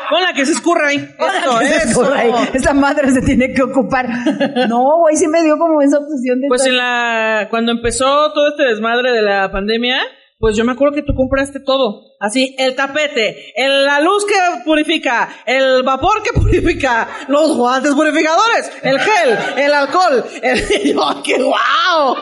[0.09, 0.97] Con la que se escurra ahí.
[0.97, 2.31] Eso, Que se escurra ahí.
[2.53, 4.07] Esa madre se tiene que ocupar.
[4.67, 8.49] No, güey, sí me dio como esa obsesión de Pues en la, cuando empezó todo
[8.49, 9.97] este desmadre de la pandemia,
[10.37, 12.01] pues yo me acuerdo que tú compraste todo.
[12.19, 18.71] Así, el tapete, el- la luz que purifica, el vapor que purifica, los guantes purificadores,
[18.83, 20.59] el gel, el alcohol, el,
[20.93, 22.15] yo, ¡qué guau!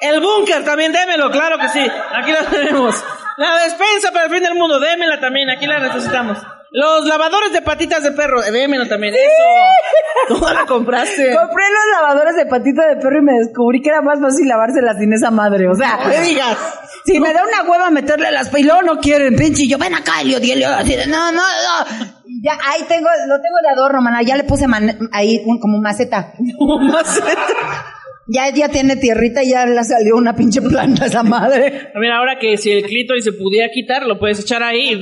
[0.00, 1.80] El búnker también, démelo, claro que sí.
[2.14, 2.94] Aquí lo tenemos.
[3.40, 6.36] La despensa para el fin del mundo, démela también, aquí la necesitamos.
[6.72, 10.28] Los lavadores de patitas de perro, eh, démelo también, eso.
[10.28, 11.34] ¿Cómo la compraste?
[11.34, 14.98] Compré los lavadores de patita de perro y me descubrí que era más fácil lavárselas
[14.98, 15.68] sin esa madre.
[15.68, 16.56] O sea, No me digas.
[17.04, 19.62] si me da una hueva meterle las y luego no quieren, pinche.
[19.64, 22.06] y Yo, ven acá, Elio, Elio, así de, no, no, no.
[22.42, 24.22] Ya, ahí tengo, lo tengo de adorno, mana.
[24.22, 26.34] Ya le puse man- ahí un- como maceta.
[26.38, 27.96] Maceta.
[28.32, 31.90] Ya, ya tiene tierrita y ya le salió una pinche planta a esa madre.
[31.96, 34.92] Mira, ahora que si el clítoris se pudiera quitar, lo puedes echar ahí.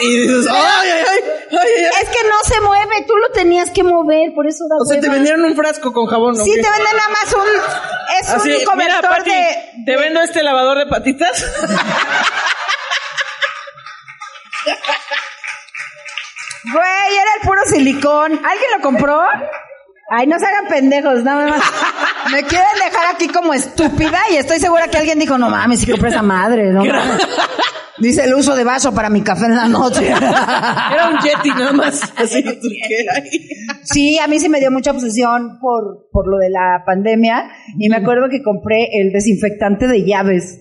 [0.00, 1.06] Y dices, ¡ay, ay, ay!
[1.08, 1.22] ay,
[1.52, 2.02] ay, ay".
[2.02, 5.00] Es que no se mueve, tú lo tenías que mover, por eso da O sea,
[5.00, 6.42] te vendieron un frasco con jabón, ¿no?
[6.42, 8.20] Sí, te venden nada más un.
[8.20, 9.84] Es Así, un mira, cobertor Pati, de.
[9.86, 11.44] ¿te vendo este lavador de patitas?
[16.64, 18.32] Güey, era el puro silicón.
[18.32, 19.22] ¿Alguien lo compró?
[20.10, 21.62] Ay, no se hagan pendejos, nada más.
[22.32, 25.90] Me quieren dejar aquí como estúpida y estoy segura que alguien dijo, no mames, si
[25.90, 27.26] compré esa madre, no mames.
[28.00, 30.06] Dice el uso de vaso para mi café en la noche.
[30.08, 32.12] Era un Yeti nada más.
[32.16, 32.44] Así.
[33.82, 37.88] Sí, a mí sí me dio mucha obsesión por, por lo de la pandemia y
[37.88, 40.60] me acuerdo que compré el desinfectante de llaves.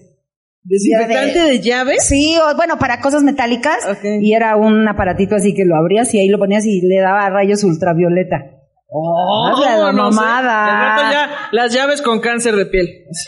[0.63, 2.07] ¿Desinfectante de llaves?
[2.07, 3.77] Sí, o, bueno, para cosas metálicas.
[4.19, 7.29] Y era un aparatito así que lo abrías y ahí lo ponías y le daba
[7.29, 8.56] rayos ultravioleta.
[8.89, 10.15] Oh, Hazle la no sé.
[10.17, 10.65] mamada.
[10.65, 12.87] Al rato ya las llaves con cáncer de piel.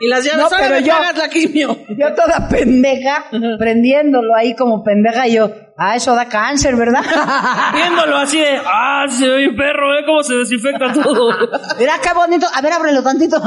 [0.00, 1.78] y las llaves No, pero yo- la quimio.
[1.88, 3.26] Yo toda pendeja,
[3.58, 7.02] prendiéndolo ahí como pendeja, y yo, ah, eso da cáncer, ¿verdad?
[7.74, 11.32] Viéndolo así de, ah, se ve un perro, ve cómo se desinfecta todo.
[11.78, 13.40] Mira qué bonito, a ver, ábrelo tantito.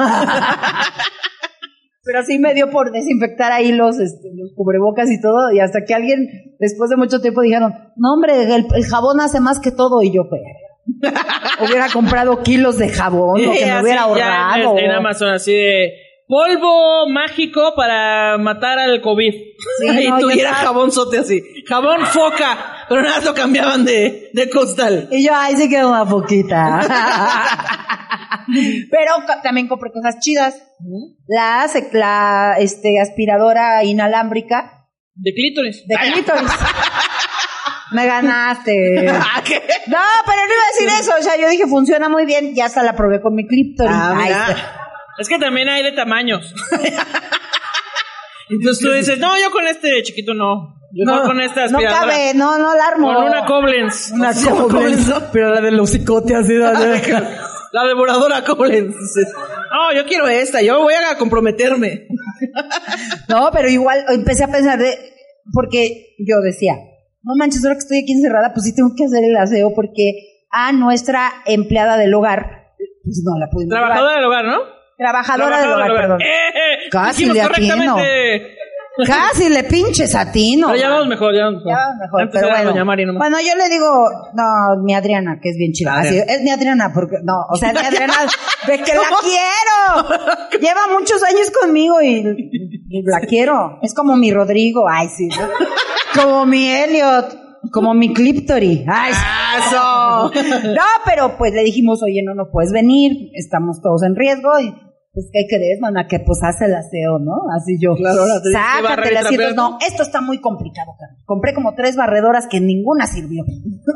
[2.11, 5.83] Pero sí me dio por desinfectar ahí los, este, los cubrebocas y todo, y hasta
[5.85, 9.71] que alguien, después de mucho tiempo, dijeron, no hombre, el, el jabón hace más que
[9.71, 10.41] todo, y yo, pues,
[11.67, 14.77] hubiera comprado kilos de jabón, lo que me Así, hubiera ahorrado.
[14.79, 15.93] En, en Amazon, así de
[16.29, 19.33] polvo mágico para matar al COVID.
[20.01, 21.41] y no, tuviera jabón sote así.
[21.67, 25.08] Jabón foca, pero nada más lo cambiaban de, de costal.
[25.12, 26.80] Y yo, ay, sí quedó una poquita.
[28.89, 29.12] Pero
[29.43, 30.56] también compré cosas chidas.
[31.28, 35.86] La, la este, aspiradora inalámbrica De clítoris.
[35.88, 36.49] de clítoris.
[37.91, 39.10] Me ganaste.
[39.10, 39.63] ¿a qué?
[39.88, 41.12] No, pero no iba a decir eso.
[41.19, 42.54] O sea, yo dije, funciona muy bien.
[42.54, 43.91] Ya hasta la probé con mi clítoris.
[43.91, 44.56] Ah.
[45.17, 46.54] Es que también hay de tamaños.
[48.49, 50.78] Entonces tú dices, no, yo con este chiquito no.
[50.91, 53.13] Yo no, con esta no cabe, no, no la armo.
[53.13, 54.12] Con una Koblenz.
[54.12, 55.21] Una ¿Se llama Koblenz, no?
[55.32, 56.54] Pero la de los cicotes así.
[57.71, 58.95] La devoradora Koblenz.
[59.71, 62.08] No, yo quiero esta, yo voy a comprometerme.
[63.28, 64.97] No, pero igual empecé a pensar de,
[65.54, 66.73] porque yo decía,
[67.21, 70.45] no manches, ahora que estoy aquí encerrada, pues sí tengo que hacer el aseo porque
[70.49, 72.73] a nuestra empleada del hogar.
[73.04, 74.15] Pues no la pudimos Trabajadora llevar.
[74.15, 74.80] del hogar, ¿no?
[74.97, 76.21] Trabajadora, del hogar, perdón.
[76.21, 76.89] ¡Eh!
[76.91, 77.97] Casi Dijimos le atino.
[79.05, 80.67] Casi le pinches a ti, ¿no?
[80.67, 81.71] Pero ya vamos mejor, ya vamos mejor.
[81.71, 82.69] Ya vamos mejor, pero bueno.
[82.71, 83.19] Doña Mari nomás.
[83.19, 85.99] Bueno, yo le digo, no, mi Adriana, que es bien chida.
[85.99, 88.13] Así, es mi Adriana, porque, no, o sea, mi Adriana,
[88.67, 90.19] de que la quiero.
[90.62, 92.23] Lleva muchos años conmigo y,
[92.89, 93.79] y la quiero.
[93.81, 95.29] Es como mi Rodrigo, ay, sí.
[96.15, 97.38] Como mi Elliot,
[97.71, 98.83] como mi Cliptory.
[98.88, 99.75] Ay, sí.
[99.75, 104.73] No, pero pues le dijimos, oye, no, no puedes venir, estamos todos en riesgo y
[105.19, 106.08] pues ¿qué crees, mana?
[106.08, 107.34] Que pues hace el aseo, ¿no?
[107.53, 107.93] Así yo.
[107.95, 111.17] Claro, ahora tienes que barrer Sácate y No, esto está muy complicado, Carmen.
[111.25, 113.43] Compré como tres barredoras que ninguna sirvió.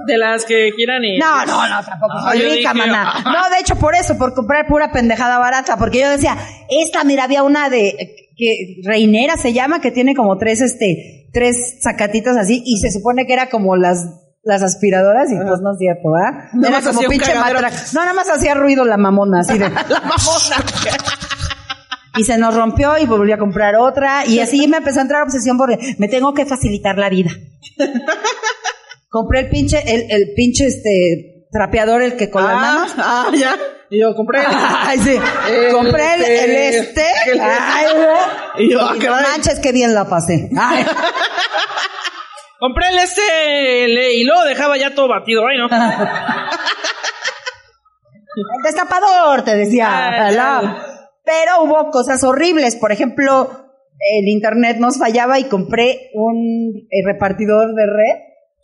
[0.05, 1.17] De las que quieran y...
[1.17, 3.13] No, no, no, tampoco Ah, soy rica, dije, maná.
[3.15, 3.23] ah.
[3.23, 6.37] No, de hecho, por eso, por comprar pura pendejada barata, porque yo decía,
[6.69, 11.77] esta, mira, había una de, que Reinera se llama, que tiene como tres, este, tres
[11.81, 14.05] sacatitos así, y se supone que era como las,
[14.43, 16.49] las aspiradoras, y pues no es cierto, ¿verdad?
[16.53, 17.75] Nada Era como pinche matraca.
[17.93, 19.69] No, nada más hacía ruido la mamona, así de.
[19.89, 20.57] La mamona.
[22.15, 24.23] Y se nos rompió y volví a comprar otra.
[24.27, 27.31] Y así me empezó a entrar obsesión porque me tengo que facilitar la vida.
[29.09, 32.93] Compré el pinche, el, el pinche este trapeador, el que con las manos.
[32.99, 33.55] Ah, ya.
[33.89, 34.41] Y yo compré.
[34.47, 35.15] Ay, sí.
[35.49, 37.01] El Compré el, el este.
[37.01, 37.31] este.
[37.31, 37.85] El- Ay,
[38.59, 40.49] Y yo, ah, y no manches, qué bien la pasé.
[40.55, 40.85] Ay.
[42.63, 45.45] Compré el este el- y luego dejaba ya todo batido.
[45.45, 45.65] Ay, no.
[48.35, 50.29] El destapador, te decía.
[50.39, 50.85] Ah.
[51.25, 52.77] Pero hubo cosas horribles.
[52.77, 53.49] Por ejemplo,
[54.17, 58.21] el internet nos fallaba y compré un eh, repartidor de red.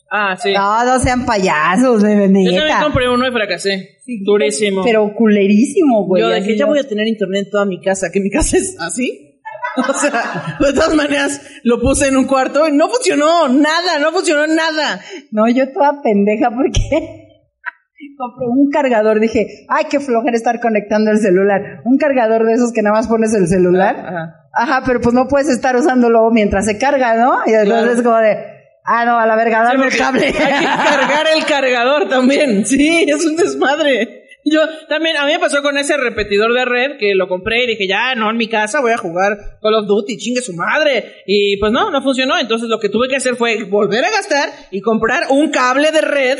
[0.09, 0.53] Ah, sí.
[0.53, 3.97] No, no sean payasos, de Yo también compré uno y fracasé.
[4.23, 4.81] Durísimo.
[4.85, 6.21] Pero culerísimo, güey.
[6.21, 8.55] yo de que ya voy a tener internet en toda mi casa, que mi casa
[8.55, 9.28] es así.
[9.89, 14.11] O sea, de todas maneras, lo puse en un cuarto y no funcionó nada, no
[14.11, 14.99] funcionó nada.
[15.31, 16.81] No, yo toda pendeja porque
[18.17, 19.19] compré un cargador.
[19.19, 21.81] Dije, ay, qué flojera estar conectando el celular.
[21.85, 23.95] Un cargador de esos que nada más pones el celular.
[23.97, 24.35] Ajá.
[24.53, 27.39] Ajá, pero pues no puedes estar usándolo mientras se carga, ¿no?
[27.45, 27.91] Y entonces Claro.
[27.93, 28.37] es como de,
[28.85, 30.25] ah, no, a la verga, dame el cable.
[30.25, 32.65] Hay que cargar el cargador también.
[32.65, 34.18] Sí, es un desmadre.
[34.45, 37.67] Yo también, a mí me pasó con ese repetidor de red que lo compré y
[37.67, 41.23] dije, ya, no, en mi casa voy a jugar Call of Duty, chingue su madre.
[41.25, 42.37] Y pues no, no funcionó.
[42.37, 46.01] Entonces lo que tuve que hacer fue volver a gastar y comprar un cable de
[46.01, 46.39] red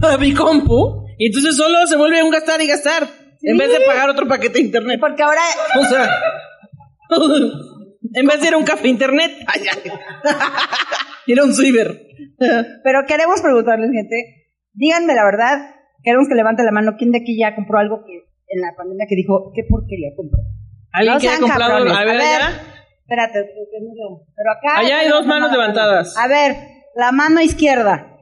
[0.00, 1.06] para mi compu.
[1.18, 3.08] Y entonces solo se vuelve un gastar y gastar.
[3.42, 4.98] En vez de pagar otro paquete de internet.
[5.00, 5.42] Porque ahora,
[5.76, 6.10] O sea,
[8.14, 9.92] en vez de ir a un café internet, ay, ay.
[11.26, 12.06] ir a un ciber.
[12.84, 17.38] pero queremos preguntarles, gente, díganme la verdad, queremos que levante la mano, ¿quién de aquí
[17.38, 18.12] ya compró algo que
[18.48, 20.38] en la pandemia que dijo, qué porquería compró?
[20.92, 21.70] ¿Alguien No que haya comprado?
[21.72, 21.96] cabrones.
[21.96, 22.62] A ver, allá.
[23.00, 23.38] Espérate,
[24.36, 24.78] pero acá.
[24.80, 26.16] Allá hay dos manos levantadas.
[26.16, 26.56] A ver,
[26.94, 28.16] la mano izquierda.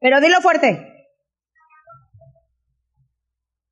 [0.00, 0.92] Pero dilo fuerte.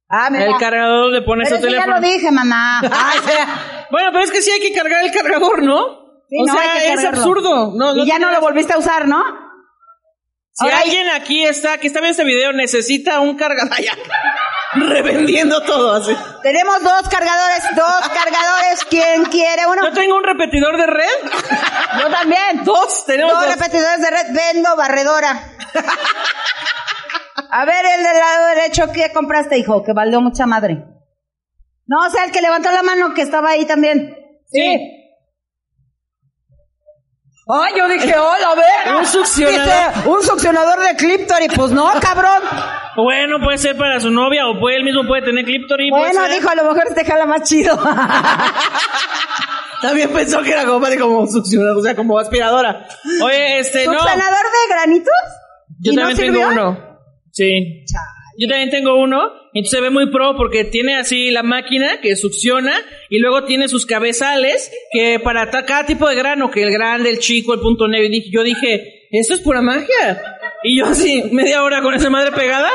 [0.09, 0.45] Ah, mira.
[0.47, 2.01] El cargador le pones Pero tu eso ya teléfono.
[2.01, 2.81] lo dije, mamá.
[2.83, 3.19] Ay.
[3.91, 6.05] Bueno, pero es que sí hay que cargar el cargador, ¿no?
[6.29, 7.73] Sí, o no, sea, es absurdo.
[7.77, 9.23] No, no y ya no lo volviste a usar, ¿no?
[10.57, 13.77] Si Ahora- alguien aquí está, que está viendo este video, necesita un cargador.
[13.81, 13.93] Ya.
[14.75, 16.17] Revendiendo todo así.
[16.43, 18.85] Tenemos dos cargadores, dos cargadores.
[18.89, 19.85] ¿Quién quiere uno?
[19.89, 21.31] Yo tengo un repetidor de red.
[22.01, 22.65] Yo también.
[22.65, 23.55] Dos, tenemos Dos dos.
[23.57, 24.27] repetidores de red.
[24.33, 25.43] Vendo barredora.
[27.51, 29.83] A ver, el del lado derecho, ¿qué compraste, hijo?
[29.85, 30.85] Que valió mucha madre.
[31.87, 34.17] No, o sea, el que levantó la mano, que estaba ahí también.
[34.51, 35.04] Sí.
[37.47, 38.99] Ay, yo dije, hola, verga.
[38.99, 39.95] Un succionador.
[39.95, 41.49] Dice, un succionador de Cliptory.
[41.55, 42.43] Pues no, cabrón.
[42.97, 46.49] Bueno, puede ser para su novia o puede, él mismo puede tener puede Bueno, dijo,
[46.49, 47.77] a lo mejor este jala más chido.
[49.83, 52.87] También pensó que era como, como succionador, o sea, como aspiradora.
[53.23, 53.93] Oye, este, no.
[53.93, 55.13] ¿Succionador de granitos?
[55.81, 56.99] Yo ¿Y no también tengo uno.
[57.31, 57.85] Sí.
[58.39, 59.44] Yo también tengo uno.
[59.55, 62.75] Entonces se ve muy pro porque tiene así la máquina que succiona
[63.09, 67.21] y luego tiene sus cabezales que para cada tipo de grano, que el grande, el
[67.21, 68.09] chico, el punto negro.
[68.13, 70.21] Y yo dije, esto es pura magia.
[70.67, 72.69] Y yo así, media hora con esa madre pegada,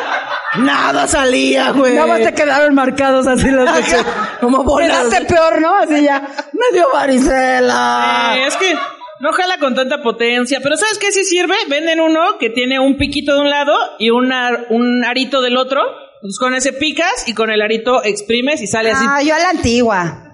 [0.59, 1.95] nada salía, güey.
[1.95, 3.95] Nada más te quedaron marcados así los que-
[4.39, 4.77] Como.
[4.77, 5.75] Quedaste peor, ¿no?
[5.75, 6.21] Así ya.
[6.53, 8.35] Me dio varicela.
[8.37, 8.73] Eh, es que
[9.19, 11.55] no jala con tanta potencia, pero ¿sabes qué sí sirve?
[11.67, 15.81] Venden uno que tiene un piquito de un lado y una, un arito del otro.
[16.21, 19.05] Entonces con ese picas y con el arito exprimes y sale así.
[19.07, 20.25] Ah, yo a la antigua.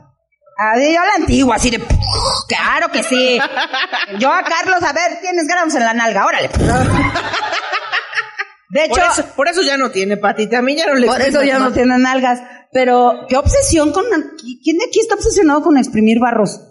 [0.58, 1.80] Ah, yo a la antigua, así de...
[2.48, 3.38] Claro que sí.
[4.19, 6.50] Yo a Carlos, a ver, tienes granos en la nalga, órale.
[8.69, 11.08] De hecho, Por eso, por eso ya no tiene patita, a mí ya no le
[11.08, 12.39] por eso ya no tiene nalgas.
[12.71, 14.06] Pero, ¿qué obsesión con...
[14.63, 16.62] ¿Quién de aquí está obsesionado con exprimir barros?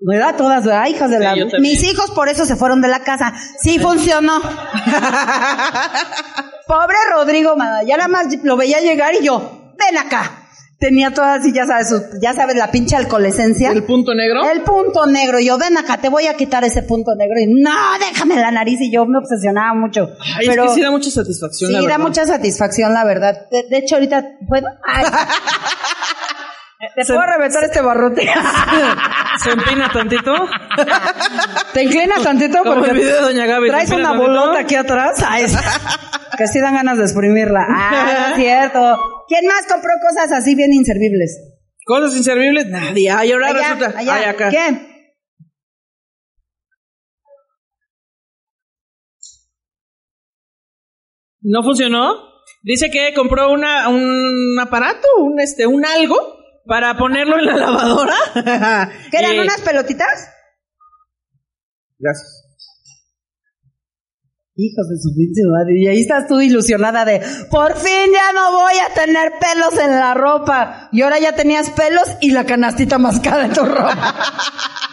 [0.00, 0.36] ¿Verdad?
[0.36, 0.86] Todas, ¿verdad?
[0.86, 1.34] Hijas de Sí, la...
[1.60, 3.32] Mis hijos por eso se fueron de la casa.
[3.58, 4.40] Sí, funcionó.
[6.66, 10.38] pobre Rodrigo, mana, ya nada más lo veía llegar y yo, ven acá.
[10.78, 13.70] Tenía todas así, ya sabes, ya sabes, la pinche alcoholescencia.
[13.70, 14.42] ¿El punto negro?
[14.50, 15.38] El punto negro.
[15.38, 17.38] Y yo, ven acá, te voy a quitar ese punto negro.
[17.38, 17.70] Y no,
[18.00, 18.80] déjame la nariz.
[18.80, 20.10] Y yo me obsesionaba mucho.
[20.36, 23.46] Ay, pero es que sí da mucha satisfacción, sí la da mucha satisfacción, la verdad.
[23.52, 24.66] De, de hecho, ahorita, ¿puedo?
[24.84, 25.04] Ay.
[26.96, 28.28] ¿Te puedo reventar este barrote?
[29.44, 30.34] Se empina tantito.
[31.72, 34.28] Te inclinas tantito Como porque el video de Doña Gaby, traes ¿te una tantito?
[34.32, 35.22] bolota aquí atrás.
[35.24, 35.56] Ay, es-
[36.36, 37.66] que sí dan ganas de exprimirla.
[37.68, 39.24] Ah, no es cierto.
[39.28, 41.38] ¿Quién más compró cosas así bien inservibles?
[41.84, 43.10] Cosas inservibles, nadie.
[43.10, 43.98] Ay, ahora Allá, resulta.
[43.98, 44.14] allá.
[44.14, 44.48] Ay, acá.
[44.50, 44.88] ¿Quién?
[51.40, 52.14] ¿No funcionó?
[52.62, 56.16] Dice que compró una, un aparato, un este, un algo
[56.66, 58.14] para ponerlo en la lavadora.
[59.10, 60.28] ¿Qué eran unas pelotitas?
[61.98, 62.41] Gracias.
[64.62, 65.74] Hijos de su pinche madre.
[65.76, 67.20] Y ahí estás tú ilusionada de,
[67.50, 70.88] por fin ya no voy a tener pelos en la ropa.
[70.92, 74.14] Y ahora ya tenías pelos y la canastita más cara en tu ropa.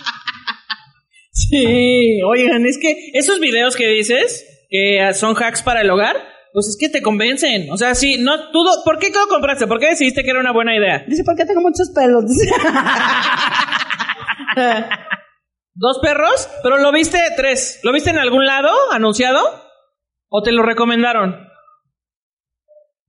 [1.50, 6.16] Sí, oigan, es que esos videos que dices, que son hacks para el hogar,
[6.54, 7.72] pues es que te convencen.
[7.72, 9.66] O sea, sí, no, tú, ¿por qué lo compraste?
[9.66, 11.04] ¿Por qué decidiste que era una buena idea?
[11.08, 12.26] Dice, ¿por qué tengo muchos pelos?
[15.80, 16.50] ¿Dos perros?
[16.62, 17.80] ¿Pero lo viste tres?
[17.84, 19.40] ¿Lo viste en algún lado anunciado?
[20.28, 21.48] ¿O te lo recomendaron?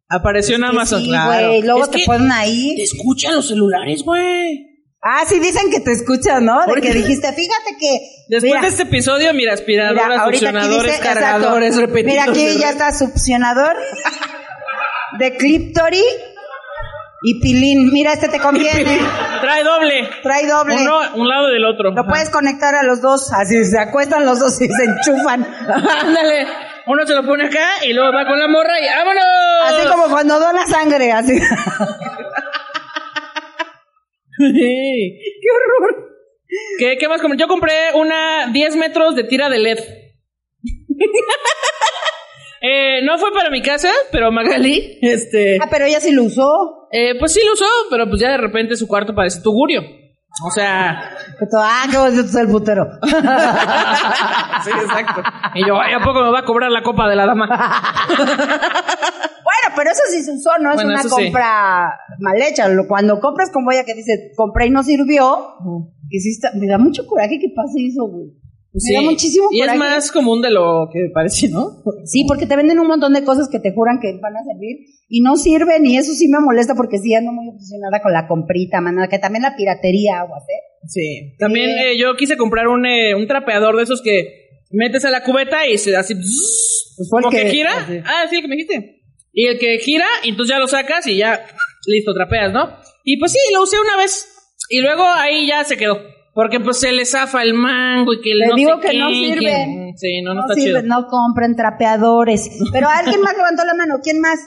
[0.09, 1.01] Apareció en Amazon.
[1.03, 1.49] sí, claro.
[1.49, 1.63] güey.
[1.63, 2.77] Luego Es te ponen ahí.
[2.77, 4.69] Te escuchan los celulares, güey.
[5.03, 6.65] Ah, sí, dicen que te escuchan, ¿no?
[6.67, 8.01] De que dijiste, fíjate que.
[8.29, 11.95] Después mira, de este episodio, mira, aspiradoras, mira, succionadores, dice, cargadores, exacto.
[12.05, 12.53] Mira, repetidores.
[12.53, 13.77] aquí ya está succionador
[15.19, 16.05] de Cliptory
[17.23, 17.91] y Pilín.
[17.93, 18.99] Mira, este te conviene.
[19.41, 20.09] Trae doble.
[20.23, 20.77] Trae doble.
[20.77, 21.91] Uno, un lado del otro.
[21.93, 25.45] Lo puedes conectar a los dos, así se acuestan los dos y se enchufan.
[26.05, 26.47] Ándale.
[26.87, 29.25] Uno se lo pone acá y luego va con la morra y ¡vámonos!
[29.67, 31.39] Así como cuando dona sangre, así.
[34.39, 36.09] ¡Qué horror!
[36.79, 37.39] ¿Qué, qué más compré?
[37.39, 39.79] Yo compré una 10 metros de tira de LED.
[42.63, 46.80] Eh, no fue para mi casa, pero Magali, este, Ah, pero ella sí lo usó.
[46.91, 49.83] Eh, pues sí lo usó, pero pues ya de repente su cuarto parece tugurio.
[50.47, 51.11] O sea,
[51.59, 52.87] Ah, qué bonito es el putero.
[53.03, 55.23] sí, exacto.
[55.55, 57.49] Y yo, ay, ¿a poco me va a cobrar la copa de la dama?
[59.43, 61.09] Bueno, pero eso sí se usó, no es Bueno, una sí.
[61.09, 62.67] compra mal hecha.
[62.87, 65.55] Cuando compras con boya que dice, compré y no sirvió,
[66.09, 68.29] que sí está- me da mucho coraje que pase eso, güey.
[68.73, 71.83] Me da muchísimo Y es más común de lo que parece, ¿no?
[72.05, 74.87] Sí, porque te venden un montón de cosas que te juran que van a servir
[75.09, 78.29] y no sirven y eso sí me molesta porque sí ando muy obsesionada con la
[78.29, 80.63] comprita, mana, que también la piratería, aguas, ¿eh?
[80.87, 81.37] Sí.
[81.39, 85.25] También eh, yo quise comprar un, eh, un trapeador de esos que metes a la
[85.25, 86.15] cubeta y se así.
[86.15, 87.73] Pues como que, que- gira.
[87.77, 87.99] así.
[88.05, 89.01] Ah, sí, el que me dijiste.
[89.33, 91.41] Y el que gira, y entonces ya lo sacas y ya,
[91.87, 92.69] listo, trapeas, ¿no?
[93.05, 94.27] Y pues sí, lo usé una vez.
[94.69, 95.99] Y luego ahí ya se quedó.
[96.33, 99.09] Porque pues se le zafa el mango y que Le no digo sé que no
[99.11, 99.41] sirve.
[99.41, 101.01] que- Sí, no, no, No, está sirven, chido.
[101.01, 102.49] no compren trapeadores.
[102.73, 104.39] Pero alguien más levantó la mano, ¿quién más?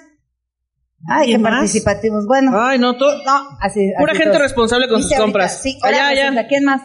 [1.10, 1.52] Ay, qué ¿Quién más?
[1.56, 2.26] participativos.
[2.26, 3.12] Bueno, Ay, no, todo.
[3.26, 3.92] no, así.
[4.00, 4.42] Pura así gente todos.
[4.44, 5.62] responsable con Dice sus ahorita, compras.
[5.62, 6.48] Sí, ahora Allá, allá.
[6.48, 6.82] ¿quién más?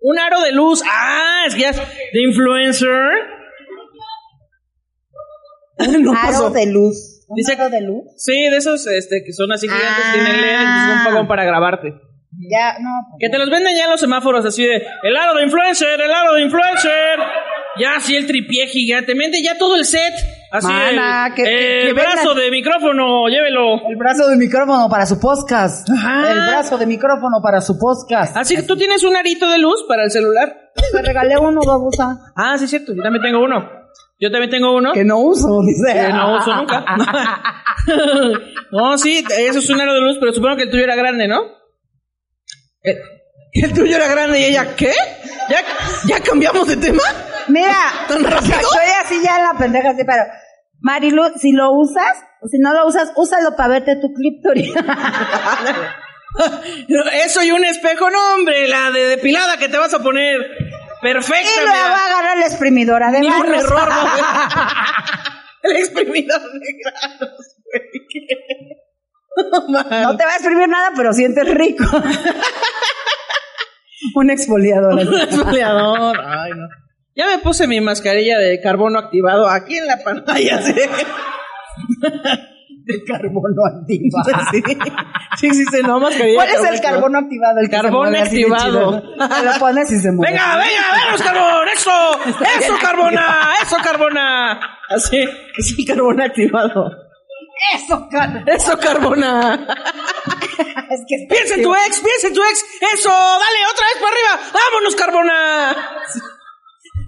[0.00, 0.82] Un aro de luz.
[0.84, 2.88] Ah, es que ya es de influencer.
[6.00, 6.50] No Aro pasó.
[6.50, 7.24] de luz.
[7.28, 8.02] ¿Un Dice- aro de luz?
[8.16, 10.12] Sí, de esos este, que son así gigantes, Ah.
[10.12, 11.94] tienen LED, entonces un pagón para grabarte.
[12.32, 12.90] Ya, no.
[13.10, 16.00] pues Que te los venden ya en los semáforos así de el aro de influencer,
[16.00, 17.18] el aro de influencer.
[17.78, 20.12] Ya así el tripié gigante, vende ya todo el set.
[20.50, 23.86] Así Mana, el, que- que- el que brazo de micrófono, llévelo.
[23.88, 25.88] El brazo de micrófono para su podcast.
[25.90, 26.32] Ajá.
[26.32, 28.36] El brazo de micrófono para su podcast.
[28.36, 30.70] Así que tú tienes un arito de luz para el celular.
[30.94, 32.18] Me regalé uno, babusa.
[32.34, 33.68] Ah, sí cierto, yo también tengo uno.
[34.20, 34.92] Yo también tengo uno.
[34.92, 35.92] Que no uso, dice.
[36.06, 36.84] Que no uso nunca.
[38.72, 41.28] no, sí, eso es un aro de luz, pero supongo que el tuyo era grande,
[41.28, 41.57] ¿no?
[42.82, 42.96] El,
[43.52, 44.92] el tuyo era grande y ella, ¿qué?
[45.48, 45.62] ¿Ya,
[46.06, 47.02] ya cambiamos de tema?
[47.48, 47.74] Mira,
[48.06, 48.54] ¿Tan rápido?
[48.60, 50.22] estoy así ya en la pendeja, así, pero.
[50.80, 54.72] Marilu, si lo usas, o si no lo usas, úsalo para verte tu cliptory.
[57.24, 60.38] Eso y un espejo, no, hombre, la de depilada que te vas a poner.
[61.00, 62.04] Perfecta, y luego mira.
[62.06, 63.64] agarrar la exprimidora de Ni un manos.
[63.64, 63.88] error.
[65.62, 67.82] El exprimidor de granos, güey.
[69.68, 71.84] No, te va a exprimir nada, pero sientes rico.
[74.14, 74.94] Un exfoliador.
[74.94, 76.18] Un exfoliador.
[76.20, 76.68] Ay, no.
[77.14, 80.62] Ya me puse mi mascarilla de carbono activado aquí en la pantalla.
[80.62, 80.72] ¿sí?
[82.88, 84.48] de carbono activado.
[84.50, 84.62] Sí,
[85.36, 86.36] sí, sí, sí, no, mascarilla.
[86.36, 87.60] ¿Cuál es el carbono activado?
[87.60, 89.02] El de activado.
[89.02, 90.32] Te lo pones y se mueve.
[90.32, 91.90] Venga, venga, venos, carbón, eso,
[92.58, 94.60] eso, carbona, eso, carbona.
[94.88, 95.18] Así,
[95.56, 97.07] es el carbón activado.
[97.74, 98.44] Eso, cara.
[98.46, 99.66] Eso, carbona.
[100.90, 102.64] Es que está Piensa en tu ex, piensa en tu ex.
[102.94, 104.40] Eso, dale, otra vez para arriba.
[104.54, 105.76] Vámonos, carbona.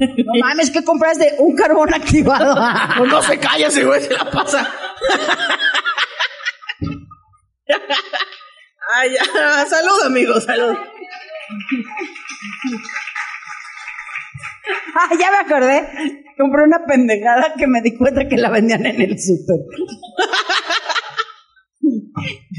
[0.01, 1.35] No mames, ¿qué compraste?
[1.39, 2.55] Un carbón activado.
[2.99, 4.71] Pues no se calla ese güey, se la pasa.
[8.95, 9.25] Ay, ya.
[9.67, 10.77] Salud, amigo, salud.
[14.95, 15.89] Ah, ya me acordé.
[16.37, 19.57] Compré una pendejada que me di cuenta que la vendían en el súper.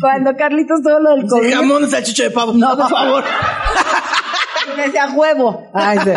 [0.01, 2.53] Cuando Carlitos tuvo lo del COVID, Jamón, de pavo.
[2.53, 2.76] No.
[2.76, 3.24] por favor.
[4.78, 5.70] me decía huevo.
[5.74, 6.12] Ay, sí.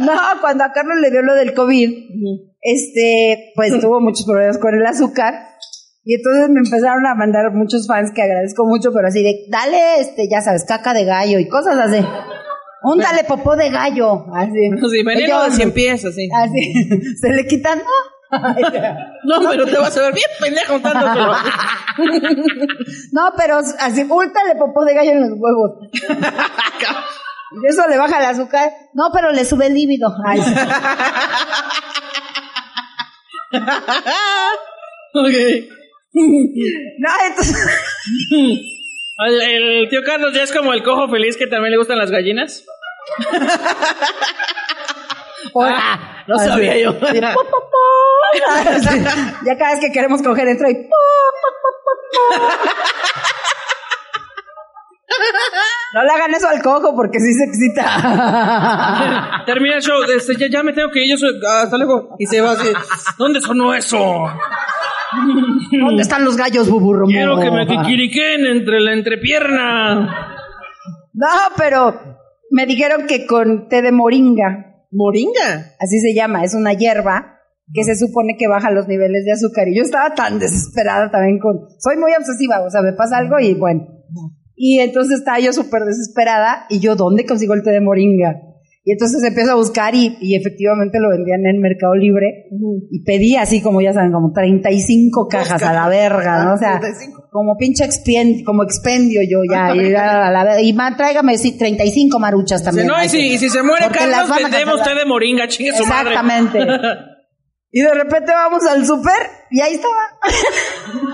[0.00, 1.90] No, cuando a Carlos le dio lo del COVID,
[2.62, 5.34] este, pues tuvo muchos problemas con el azúcar.
[6.04, 10.00] Y entonces me empezaron a mandar muchos fans que agradezco mucho, pero así de, dale,
[10.00, 12.02] este, ya sabes, caca de gallo y cosas así.
[12.82, 14.70] Un dale popó de gallo, así.
[14.90, 16.28] Sí, veneno de cien pies, así.
[16.34, 17.84] Así, se le quitan, ¿no?
[19.24, 21.32] No, pero te vas a ver bien pendejo untándotelo.
[23.12, 25.88] No, pero así, últale popó de gallo en los huevos.
[27.50, 28.70] Y eso le baja el azúcar.
[28.92, 30.14] No, pero le sube el líbido.
[30.26, 30.54] Ay, sí.
[35.14, 35.34] Ok.
[36.98, 37.56] No, entonces,
[39.18, 42.10] El, el tío Carlos ya es como el cojo feliz que también le gustan las
[42.10, 42.64] gallinas.
[45.52, 46.24] Hola.
[46.26, 46.94] no sabía yo.
[49.44, 50.88] Ya cada vez que queremos coger entra y.
[55.94, 59.42] No le hagan eso al cojo porque sí se excita.
[59.46, 60.02] Termina el show.
[60.14, 61.10] este, ya, ya me tengo que ir.
[61.12, 62.14] Yo soy, ah, hasta luego.
[62.18, 62.68] Y se va así.
[63.16, 63.98] ¿Dónde sonó eso?
[65.80, 67.06] ¿Dónde están los gallos, buburro?
[67.06, 70.00] Quiero que me kikiriquen entre la entrepierna.
[71.14, 71.94] No, pero
[72.50, 75.74] me dijeron que con té de moringa, ¿Moringa?
[75.78, 77.38] así se llama, es una hierba
[77.72, 79.68] que se supone que baja los niveles de azúcar.
[79.68, 81.68] Y yo estaba tan desesperada también con...
[81.78, 83.86] Soy muy obsesiva, o sea, me pasa algo y bueno.
[84.54, 88.40] Y entonces estaba yo súper desesperada y yo, ¿dónde consigo el té de moringa?
[88.88, 92.46] Y entonces empiezo a buscar y, y efectivamente lo vendían en Mercado Libre
[92.90, 96.54] y pedí así como ya saben, como 35 cajas a la verga, ¿no?
[96.54, 97.28] O sea, 35.
[97.30, 99.76] como pinche expien- como expendio yo ya.
[99.76, 102.86] Y, a la ver- y ma, tráigame sí, 35 maruchas también.
[102.86, 104.98] no, y si, y si se muere Carlos, vendemos cancelar.
[105.00, 106.14] de moringa, chingue su madre.
[106.14, 106.58] Exactamente.
[107.70, 109.12] Y de repente vamos al súper
[109.50, 109.92] y ahí estaba.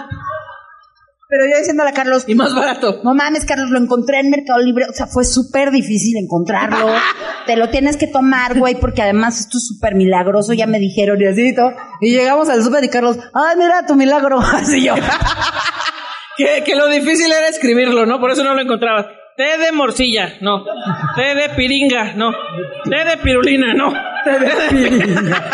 [1.36, 3.00] Pero yo diciéndole a Carlos, Y más barato.
[3.02, 4.84] no mames, Carlos, lo encontré en Mercado Libre.
[4.88, 6.86] O sea, fue súper difícil encontrarlo.
[7.46, 11.20] Te lo tienes que tomar, güey, porque además esto es súper milagroso, ya me dijeron
[11.20, 11.72] y así y todo.
[12.00, 14.38] Y llegamos al súper y Carlos, ay, mira tu milagro.
[14.54, 14.94] Así yo.
[16.36, 18.18] Que, que lo difícil era escribirlo, ¿no?
[18.18, 19.06] Por eso no lo encontraba.
[19.36, 20.64] Té de morcilla, no.
[21.16, 22.32] Té de piringa, no.
[22.90, 23.92] Té de pirulina, no.
[24.24, 25.50] Té de piringa.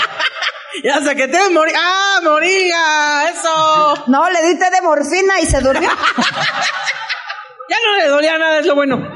[0.84, 1.78] ya saqué té de moringa.
[1.82, 3.30] ¡Ah, moringa!
[3.30, 4.04] ¡Eso!
[4.08, 5.88] No, le di té de morfina y se durmió.
[7.70, 8.98] Ya no le dolía nada, es lo bueno.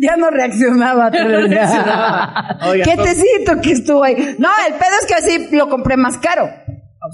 [0.00, 1.10] ya no reaccionaba.
[1.10, 2.58] te decía.
[2.68, 3.02] Oiga, ¿Qué no.
[3.04, 4.34] tecito que estuvo ahí?
[4.38, 6.48] No, el pedo es que así lo compré más caro.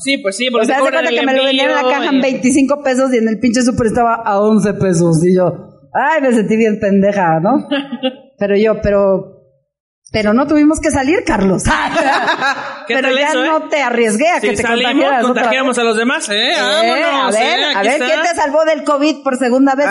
[0.03, 2.07] Sí, pues sí, O porque sea, te cuenta que me lo vendían en la caja
[2.09, 5.23] en y- 25 pesos y en el pinche súper estaba a 11 pesos.
[5.25, 7.69] Y yo, ay, me sentí bien pendeja, ¿no?
[8.39, 9.36] Pero yo, pero...
[10.13, 11.65] Pero no tuvimos que salir, Carlos.
[12.87, 13.49] ¿Qué pero ya eso, eh?
[13.49, 16.35] no te arriesgué a Si que te salimos, contagiaras otra contagiamos a los demás, ¿eh?
[16.35, 16.57] vez.
[16.61, 17.75] Vámonos, a ver, ¿eh?
[17.75, 18.07] a ver, está.
[18.07, 19.87] ¿quién te salvó del COVID por segunda vez?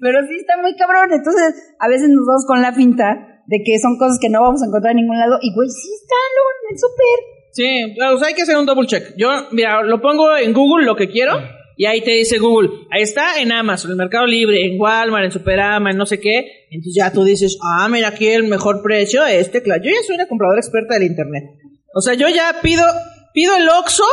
[0.00, 1.12] Pero sí está muy cabrón.
[1.12, 4.62] Entonces, a veces nos vamos con la finta de que son cosas que no vamos
[4.62, 5.38] a encontrar en ningún lado.
[5.42, 6.18] Y güey, sí están
[6.62, 7.18] en el súper.
[7.52, 9.14] Sí, o sea, hay que hacer un double check.
[9.16, 13.02] Yo, mira, lo pongo en Google lo que quiero y ahí te dice Google, ahí
[13.02, 16.66] está en Amazon, en Mercado Libre, en Walmart, en Superama, en no sé qué.
[16.70, 19.82] Entonces ya tú dices, ah, mira aquí el mejor precio, este, claro.
[19.84, 21.44] Yo ya soy una compradora experta del internet.
[21.94, 22.84] O sea, yo ya pido,
[23.34, 24.04] pido el Oxxo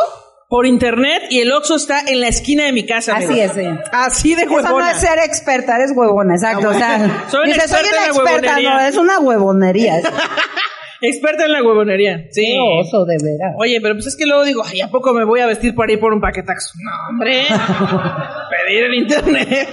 [0.50, 3.16] por internet y el Oxxo está en la esquina de mi casa.
[3.16, 3.44] Así amigo.
[3.44, 3.66] es, sí.
[3.92, 4.92] Así de Eso no huevona.
[4.92, 6.70] es ser experta, eres huevona, exacto.
[6.70, 7.26] Ah, o sea.
[7.30, 10.02] Soy una soy experta una en la experta, no, es una huevonería.
[11.02, 12.26] Experta en la huevonería.
[12.32, 12.46] Sí.
[12.46, 13.56] Qué oso, de veras.
[13.58, 15.92] Oye, pero pues es que luego digo, ay, ¿a poco me voy a vestir para
[15.94, 16.74] ir por un paquetaxo?
[16.84, 17.44] No, hombre.
[18.68, 19.70] Pedir en internet.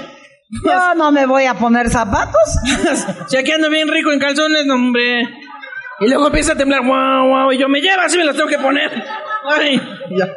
[0.64, 2.58] Yo no me voy a poner zapatos.
[3.28, 5.22] si aquí ando bien rico en calzones, no, hombre.
[6.00, 8.48] Y luego empieza a temblar, guau, guau, y yo me lleva, así me los tengo
[8.48, 8.90] que poner.
[9.44, 9.80] Ay,
[10.16, 10.28] ya.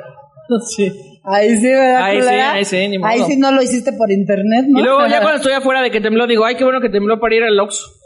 [0.67, 0.91] Sí.
[1.23, 3.11] Ahí sí, ¿verdad, Ahí sí, ahí sí, ni modo.
[3.11, 4.79] Ahí sí no lo hiciste por internet, ¿no?
[4.79, 7.19] Y luego ya cuando estoy afuera de que tembló, digo, ay, qué bueno que tembló
[7.19, 7.99] para ir al Oxxo.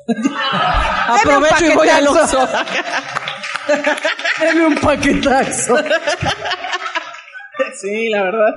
[1.08, 2.44] Aprovecho y voy al paquetazo.
[2.44, 2.58] Oxxo.
[4.42, 5.78] Deme un paquetazo.
[7.82, 8.56] sí, la verdad.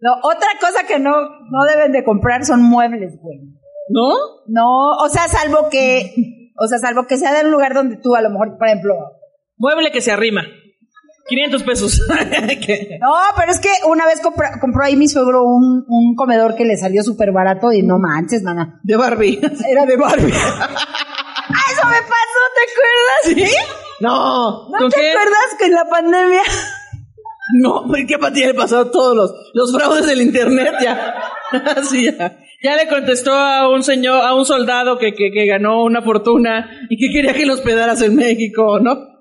[0.00, 3.38] No, otra cosa que no, no deben de comprar son muebles, güey.
[3.88, 4.14] ¿No?
[4.46, 6.14] No, o sea, salvo que
[6.58, 8.94] O sea, salvo que sea de un lugar donde tú, a lo mejor, por ejemplo.
[9.56, 10.42] Mueble que se arrima.
[11.28, 12.00] 500 pesos.
[13.00, 16.64] No, pero es que una vez compra- compró ahí mi suegro un, un comedor que
[16.64, 18.80] le salió súper barato y no manches, mana.
[18.82, 19.40] de Barbie.
[19.70, 20.32] Era de Barbie.
[20.34, 22.40] ¡Ah, eso me pasó!
[22.54, 23.50] ¿Te acuerdas?
[23.50, 23.56] ¿Sí?
[24.00, 24.68] No.
[24.70, 25.10] ¿No ¿Con te qué?
[25.10, 26.42] acuerdas que en la pandemia?
[27.60, 31.14] No, qué ti le pasó a todos los, los fraudes del internet ya.
[31.76, 32.38] Así ya.
[32.62, 36.70] Ya le contestó a un señor, a un soldado que, que, que ganó una fortuna
[36.88, 39.11] y que quería que lo hospedaras en México, ¿no?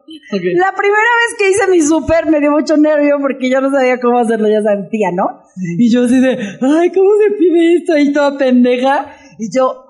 [0.55, 3.99] La primera vez que hice mi súper me dio mucho nervio porque yo no sabía
[3.99, 5.43] cómo hacerlo, ya sentía, ¿no?
[5.78, 7.93] Y yo así de, ay, ¿cómo se pide esto?
[7.93, 9.14] Ahí toda pendeja.
[9.38, 9.86] Y yo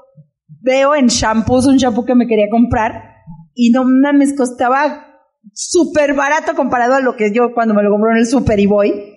[0.61, 3.11] veo en shampoos un shampoo que me quería comprar
[3.53, 5.07] y no mames, costaba
[5.53, 8.65] súper barato comparado a lo que yo cuando me lo compró en el super y
[8.65, 9.10] voy.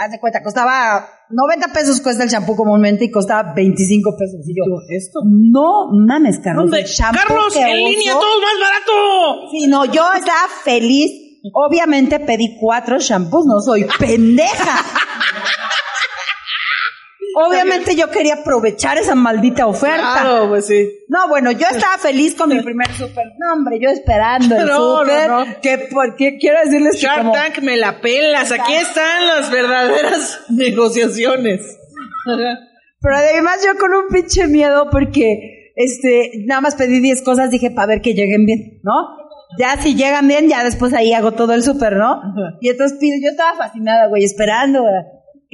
[0.00, 4.40] Haz de cuenta, costaba 90 pesos cuesta el shampoo comúnmente y costaba 25 pesos.
[4.46, 5.20] Y yo, ¿Esto?
[5.24, 6.70] no mames, Carlos.
[6.70, 6.86] ¿Dónde?
[6.98, 9.50] Carlos, que en línea, todo más barato.
[9.50, 11.10] Sí, no, yo estaba feliz.
[11.52, 14.78] Obviamente pedí cuatro shampoos, no soy pendeja.
[17.34, 20.20] Obviamente yo quería aprovechar esa maldita oferta.
[20.22, 20.88] Claro, pues sí.
[21.08, 23.24] No, bueno, yo estaba feliz con mi primer super.
[23.38, 25.28] No, hombre, yo esperando el No, super.
[25.28, 25.60] no, no.
[25.60, 28.52] Que porque quiero decirles que Shark como- Tank me la pelas.
[28.52, 31.60] Aquí están las verdaderas negociaciones.
[32.26, 37.70] Pero además yo con un pinche miedo porque este nada más pedí 10 cosas, dije
[37.70, 38.92] para ver que lleguen bien, ¿no?
[39.58, 42.20] Ya si llegan bien, ya después ahí hago todo el súper, ¿no?
[42.60, 44.94] Y entonces pido, yo estaba fascinada, güey, esperando, güey.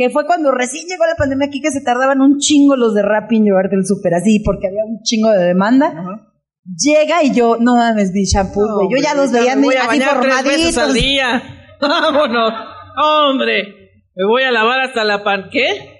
[0.01, 3.03] Que fue cuando recién llegó la pandemia aquí que se tardaban un chingo los de
[3.03, 5.93] Rappi en llevarte el súper así, porque había un chingo de demanda.
[6.65, 8.89] Llega y yo, no mames, mi shampoo, güey.
[8.91, 10.95] yo ya los veía me voy a así bañar tres veces al formaditos.
[10.95, 11.43] día.
[11.83, 12.51] Vámonos.
[12.97, 13.63] Hombre,
[14.17, 15.51] me voy a lavar hasta la pan...
[15.53, 15.67] ¿Qué?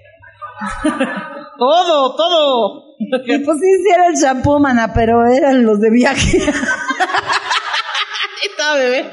[1.59, 2.83] todo, todo.
[2.97, 6.37] Y pues sí, sí era el shampoo, mana, pero eran los de viaje.
[8.49, 9.11] Está, bebé.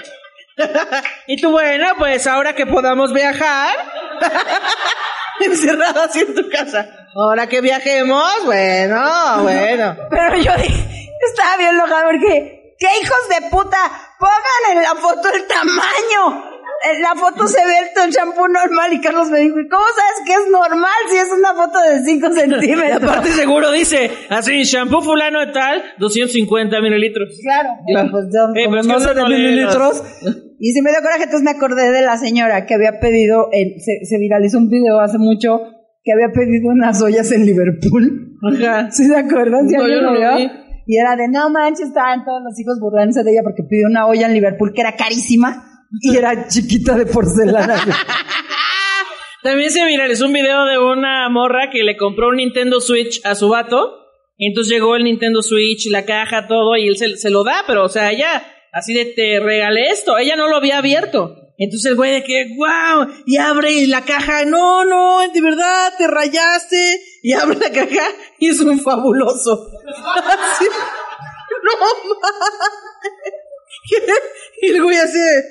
[1.27, 3.75] y tú, bueno, pues ahora que podamos viajar,
[5.41, 6.87] encerrado así en tu casa.
[7.15, 9.97] Ahora que viajemos, bueno, bueno.
[10.11, 13.79] Pero yo dije, estaba bien enojada porque, ¿qué hijos de puta?
[14.19, 16.45] Pongan en la foto el tamaño.
[16.93, 20.21] En la foto se ve el shampoo normal y Carlos me dijo, ¿y cómo sabes
[20.25, 23.03] que es normal si es una foto de 5 Y centímetros?
[23.03, 27.31] aparte seguro dice, así, shampoo fulano de tal, 250 mililitros.
[27.43, 28.09] Claro, Claro.
[28.13, 30.03] pues yo Eh, como pero es que no sé eso de mililitros.
[30.59, 33.79] Y si me dio coraje, entonces me acordé de la señora que había pedido, en-
[33.81, 35.61] se, se viralizó un video hace mucho,
[36.03, 38.37] que había pedido unas ollas en Liverpool.
[38.43, 38.91] Ajá.
[38.91, 39.69] ¿Sí se acuerdan?
[39.69, 40.37] ¿Sí No, alguien yo no lo lo vio?
[40.37, 40.51] vi.
[40.87, 44.07] Y era de, no manches, estaban todos los hijos burlándose de ella porque pidió una
[44.07, 45.65] olla en Liverpool que era carísima
[46.01, 47.77] y era chiquita de porcelana.
[49.43, 53.35] También se viralizó un video de una morra que le compró un Nintendo Switch a
[53.35, 53.93] su vato.
[54.37, 57.65] Y entonces llegó el Nintendo Switch, la caja, todo, y él se, se lo da,
[57.67, 58.43] pero o sea, ella
[58.73, 61.35] así de te regalé esto, ella no lo había abierto.
[61.61, 66.07] Entonces el güey de que, wow, y abre la caja, no, no, de verdad, te
[66.07, 68.07] rayaste, y abre la caja,
[68.39, 69.69] y es un fabuloso.
[70.15, 70.67] Así,
[71.65, 72.19] no mames.
[74.63, 75.45] Y el güey así, de-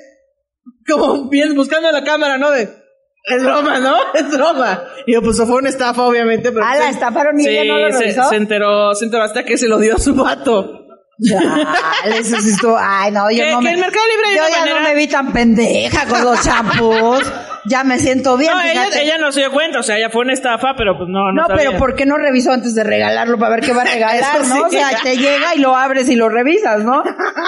[0.86, 2.50] como bien buscando la cámara, ¿no?
[2.50, 3.96] De, es broma, ¿no?
[4.14, 4.84] Es broma.
[5.06, 6.64] Y yo, pues fue una estafa, obviamente, pero...
[6.64, 9.44] Ah, la pues, estafaron y sí, ella no lo se, se enteró, se enteró hasta
[9.44, 10.86] que se lo dio a su vato.
[11.22, 13.70] Chale, eso sí estuvo- Ay, no, yo Que- no que me...
[13.72, 17.22] el Mercado Libre yo ya manera- no me vi tan pendeja con los champús.
[17.66, 20.32] Ya me siento bien, No, ella, no se dio cuenta, o sea, ella fue una
[20.32, 21.76] estafa, pero pues no, no No, pero.
[21.76, 24.66] ¿por qué no revisó antes de regalarlo para ver qué va a regalar, no?
[24.66, 27.02] O sea, te llega y lo abres y lo revisas, ¿no?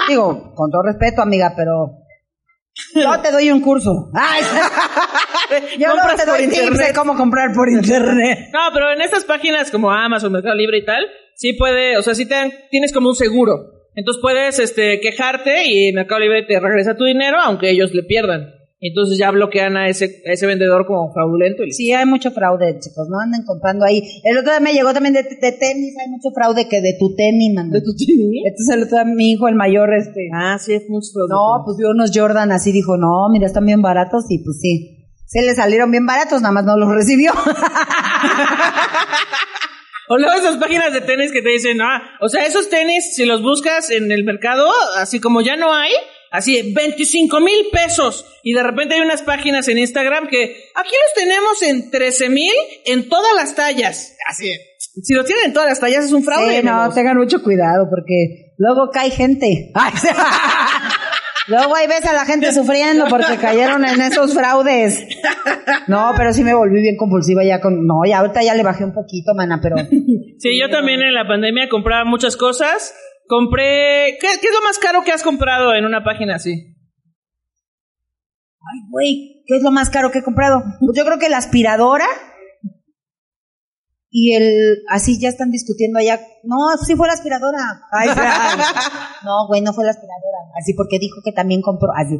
[0.09, 1.97] Digo, con todo respeto, amiga, pero
[2.93, 4.11] yo te doy un curso.
[4.13, 4.43] Ay,
[5.79, 8.49] yo no te doy tips de cómo comprar por internet.
[8.53, 11.03] No, pero en estas páginas como Amazon, Mercado Libre y tal,
[11.41, 13.71] sí puede, o sea, sí te dan- tienes como un seguro.
[13.95, 18.53] Entonces puedes este, quejarte y Mercado Libre te regresa tu dinero, aunque ellos le pierdan.
[18.79, 21.63] Entonces ya bloquean a ese, a ese vendedor como fraudulento.
[21.63, 24.03] Y Sí, hay mucho fraude, chicos, no anden comprando ahí.
[24.23, 27.15] El otro día me llegó también de, de tenis, hay mucho fraude que de tu
[27.15, 27.69] tenis, man.
[27.71, 28.43] ¿De tu tenis?
[28.45, 30.29] Entonces el otro día mi hijo, el mayor, este...
[30.33, 31.29] Ah, sí, es mucho fraude.
[31.31, 34.97] No, pues vio unos Jordan así, dijo, no, mira, están bien baratos y pues sí.
[35.25, 37.31] Se le salieron bien baratos, nada más no los recibió.
[40.11, 43.23] O luego esas páginas de tenis que te dicen, ah, o sea, esos tenis, si
[43.23, 45.93] los buscas en el mercado, así como ya no hay,
[46.31, 48.25] así, 25 mil pesos.
[48.43, 52.51] Y de repente hay unas páginas en Instagram que aquí los tenemos en 13 mil
[52.83, 54.17] en todas las tallas.
[54.27, 54.51] Así,
[55.01, 56.59] si los tienen en todas las tallas es un fraude.
[56.59, 59.71] Sí, no, tengan mucho cuidado porque luego cae gente.
[61.47, 65.07] Luego ahí ves a la gente sufriendo porque cayeron en esos fraudes.
[65.87, 67.85] No, pero sí me volví bien compulsiva ya con...
[67.85, 69.75] No, ya ahorita ya le bajé un poquito, mana, pero...
[70.37, 72.93] Sí, yo también en la pandemia compraba muchas cosas
[73.31, 74.17] Compré...
[74.19, 76.51] ¿qué, qué es lo más caro que has comprado en una página así?
[78.59, 80.61] Ay, güey, ¿qué es lo más caro que he comprado?
[80.81, 82.05] Pues yo creo que la aspiradora
[84.13, 84.83] y el...
[84.89, 86.19] Así ya están discutiendo allá.
[86.43, 87.59] No, sí fue la aspiradora.
[87.91, 88.59] Ay, ay.
[89.23, 90.37] No, güey, no fue la aspiradora.
[90.59, 91.89] Así porque dijo que también compró.
[91.95, 92.19] Así.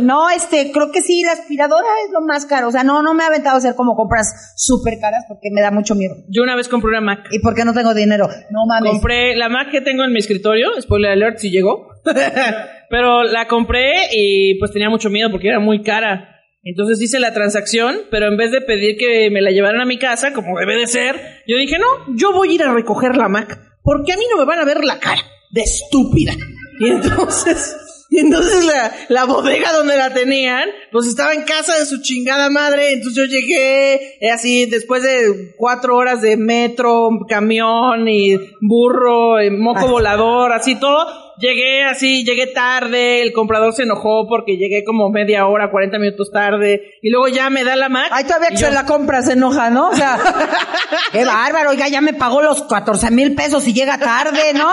[0.02, 2.68] No, este, creo que sí, la aspiradora es lo más caro.
[2.68, 5.60] O sea, no, no me ha aventado a hacer como compras súper caras porque me
[5.60, 6.14] da mucho miedo.
[6.28, 7.26] Yo una vez compré una Mac.
[7.32, 8.28] Y porque no tengo dinero.
[8.50, 8.92] No mames.
[8.92, 11.88] Compré la Mac que tengo en mi escritorio, spoiler alert, si llegó.
[12.90, 16.31] pero la compré y pues tenía mucho miedo porque era muy cara.
[16.64, 19.98] Entonces hice la transacción, pero en vez de pedir que me la llevaran a mi
[19.98, 23.28] casa, como debe de ser, yo dije, no, yo voy a ir a recoger la
[23.28, 26.34] Mac, porque a mí no me van a ver la cara de estúpida.
[26.78, 27.76] Y entonces,
[28.10, 32.48] y entonces la, la bodega donde la tenían, pues estaba en casa de su chingada
[32.48, 39.42] madre, entonces yo llegué eh, así después de cuatro horas de metro, camión y burro,
[39.42, 41.06] y moco volador, así todo.
[41.38, 46.30] Llegué así, llegué tarde, el comprador se enojó porque llegué como media hora, 40 minutos
[46.30, 48.08] tarde, y luego ya me da la Mac.
[48.10, 49.88] Ay, todavía que y se la compra se enoja, ¿no?
[49.88, 50.18] O sea,
[51.12, 54.72] qué bárbaro, oiga, ya me pagó los 14 mil pesos y llega tarde, ¿no?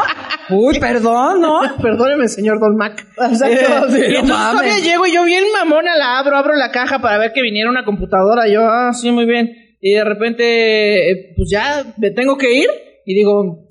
[0.49, 1.61] Uy, perdón, ¿no?
[1.81, 3.07] Perdóneme, señor Don Mac.
[3.17, 4.51] Exacto, sí, y no entonces mames.
[4.51, 7.69] todavía llego y yo bien mamona la abro, abro la caja para ver que viniera
[7.69, 8.47] una computadora.
[8.47, 9.49] Yo, ah, sí, muy bien.
[9.81, 12.69] Y de repente, eh, pues ya me tengo que ir.
[13.05, 13.67] Y digo,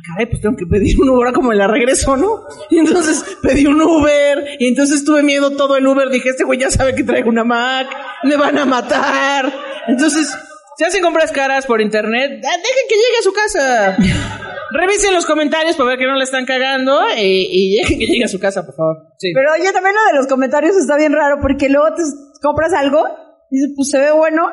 [0.00, 2.44] caray, pues tengo que pedir un Uber como en la regreso, ¿no?
[2.70, 4.56] Y entonces pedí un Uber.
[4.58, 6.08] Y entonces tuve miedo todo en Uber.
[6.08, 7.88] Dije, este güey ya sabe que traigo una Mac.
[8.24, 9.52] Me van a matar.
[9.88, 10.34] Entonces,
[10.76, 13.96] si hacen compras caras por internet, ah, dejen que llegue a su casa.
[14.72, 18.24] Revisen los comentarios para ver que no le están cagando y, y dejen que llegue
[18.24, 18.96] a su casa, por favor.
[19.18, 19.32] Sí.
[19.34, 22.02] Pero oye, también lo de los comentarios está bien raro porque luego te
[22.40, 23.04] compras algo
[23.50, 24.50] y dices, pues se ve bueno,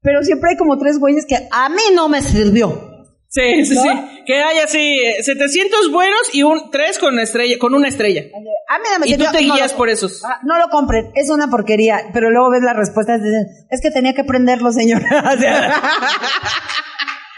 [0.00, 2.91] pero siempre hay como tres güeyes que a mí no me sirvió.
[3.34, 3.82] Sí, sí, ¿No?
[3.82, 3.88] sí.
[4.26, 8.24] Que hay así eh, 700 buenos y un 3 con estrella, con una estrella.
[8.68, 10.22] A mí no me Y tú te guías por esos.
[10.22, 13.80] Ah, no lo compren, es una porquería, pero luego ves las respuestas y dicen, es
[13.80, 15.00] que tenía que prenderlo, señor.
[15.34, 15.80] O sea,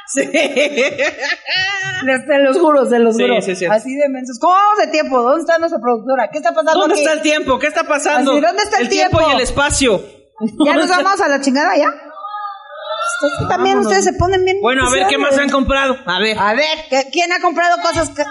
[0.06, 0.20] Sí.
[0.32, 3.40] les- se los juro, se los Sí, juro.
[3.40, 3.74] sí, cierto.
[3.76, 4.38] Así de mensos.
[4.38, 5.22] ¿Cómo vamos de tiempo?
[5.22, 6.28] ¿Dónde está nuestra productora?
[6.30, 7.02] ¿Qué está pasando ¿Dónde aquí?
[7.02, 7.58] está el tiempo?
[7.58, 8.32] ¿Qué está pasando?
[8.32, 9.18] Así, ¿dónde está el tiempo?
[9.18, 9.32] tiempo?
[9.32, 10.04] y el espacio.
[10.66, 11.88] ¿Ya nos vamos a la chingada ya?
[13.22, 14.58] Es que también ustedes se ponen bien.
[14.60, 15.96] Bueno, a ver qué más han comprado.
[16.06, 16.36] A ver.
[16.38, 18.22] A ver, ¿qué- ¿quién ha comprado cosas que...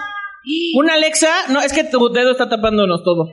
[0.76, 3.24] Una Alexa, no, es que tu dedo está tapándonos todo.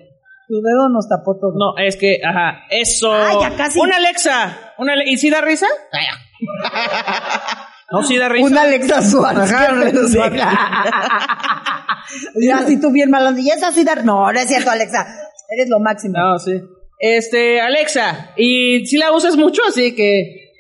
[0.48, 1.52] Tu dedo nos tapó todo.
[1.56, 3.12] No, es que, ajá, eso.
[3.14, 3.80] Ah, ya casi.
[3.80, 4.74] Una Alexa.
[4.78, 5.68] Una, ¿Y si da risa?
[7.92, 8.48] No, si da risa.
[8.48, 9.52] Una Alexa Suárez.
[12.36, 13.44] ya, si tú bien malandro.
[13.44, 13.96] Y esa sí da...
[13.96, 15.06] No, no es cierto, Alexa.
[15.50, 16.14] Eres lo máximo.
[16.18, 16.54] No, sí.
[17.00, 19.62] Este, Alexa, ¿y si la usas mucho?
[19.68, 20.51] Así que...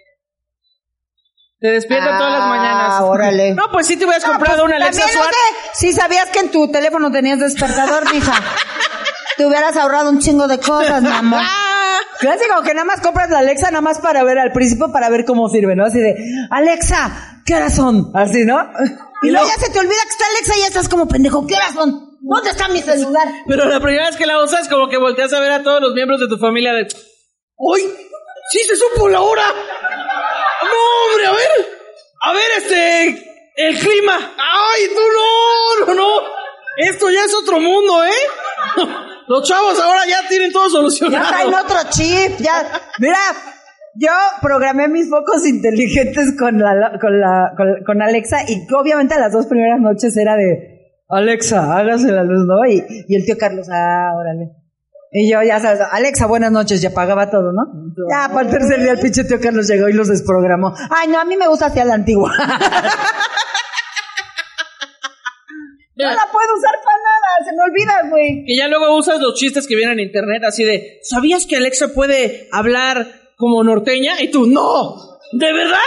[1.61, 3.01] Te despierta Ah, todas las mañanas.
[3.03, 3.53] órale.
[3.55, 5.19] No, pues sí te hubieras comprado una Alexa sé
[5.73, 8.33] si sabías que en tu teléfono tenías despertador, mija.
[9.37, 11.03] Te hubieras ahorrado un chingo de cosas.
[11.07, 15.09] Ah, Clásico, que nada más compras la Alexa nada más para ver al príncipe, para
[15.09, 15.85] ver cómo sirve, ¿no?
[15.85, 16.15] Así de,
[16.51, 18.11] Alexa, ¿qué horas son?
[18.13, 18.57] Así, ¿no?
[19.23, 21.55] Y luego ya se te olvida que está Alexa y ya estás como pendejo, ¿qué
[21.55, 22.17] horas son?
[22.21, 23.27] ¿Dónde está mi celular?
[23.47, 25.93] Pero la primera vez que la usas, como que volteas a ver a todos los
[25.93, 26.87] miembros de tu familia de...
[27.57, 27.81] ¡Uy!
[28.51, 29.43] ¡Sí se supo la hora!
[30.71, 31.25] ¡No, hombre!
[31.27, 31.49] A ver.
[32.23, 33.27] A ver, este...
[33.55, 34.15] El clima.
[34.15, 35.85] ¡Ay, tú no!
[35.87, 36.09] ¡No, no!
[36.77, 38.09] Esto ya es otro mundo, ¿eh?
[39.27, 41.27] Los chavos ahora ya tienen todo Ya solucionado.
[41.29, 42.63] traen otro chip, ya.
[42.99, 43.17] Mira,
[43.95, 44.09] yo
[44.41, 49.47] programé mis focos inteligentes con la, con la, con, con Alexa y obviamente las dos
[49.47, 52.65] primeras noches era de Alexa, hágase la luz, ¿no?
[52.65, 54.47] Y el tío Carlos, ah, órale.
[55.13, 57.63] Y yo, ya sabes, Alexa, buenas noches, ya pagaba todo, ¿no?
[58.09, 60.73] Ya, para el tercer día el pinche tío Carlos llegó y los desprogramó.
[60.89, 62.31] Ay, no, a mí me gusta así a la antigua.
[62.37, 62.45] no
[66.05, 68.45] la puedo usar para nada, se me olvida, güey.
[68.45, 71.89] Que ya luego usas los chistes que vienen en internet así de, ¿sabías que Alexa
[71.93, 73.05] puede hablar
[73.35, 74.21] como norteña?
[74.21, 75.77] Y tú, no, ¿de verdad?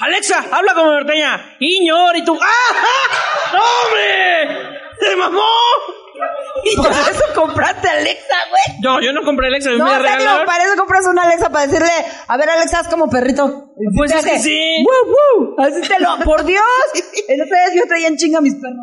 [0.00, 1.56] Alexa, habla como norteña.
[1.60, 3.54] Iñor, y tú, ¡ah!
[3.54, 4.50] ¡No, hombre!
[5.00, 5.55] ¡Se mamó!
[6.72, 8.80] Y Por eso compraste Alexa, güey.
[8.82, 10.46] No, yo no compré Alexa, No, me la regalaron.
[10.46, 11.90] para eso compras una Alexa para decirle,
[12.26, 13.72] a ver, Alexa, haz como perrito.
[13.96, 14.58] Pues es que sí.
[14.84, 15.54] "Woo, woo".
[15.58, 16.62] Así te lo, por Dios.
[17.28, 18.78] El otro día yo traía en chinga a mis perros.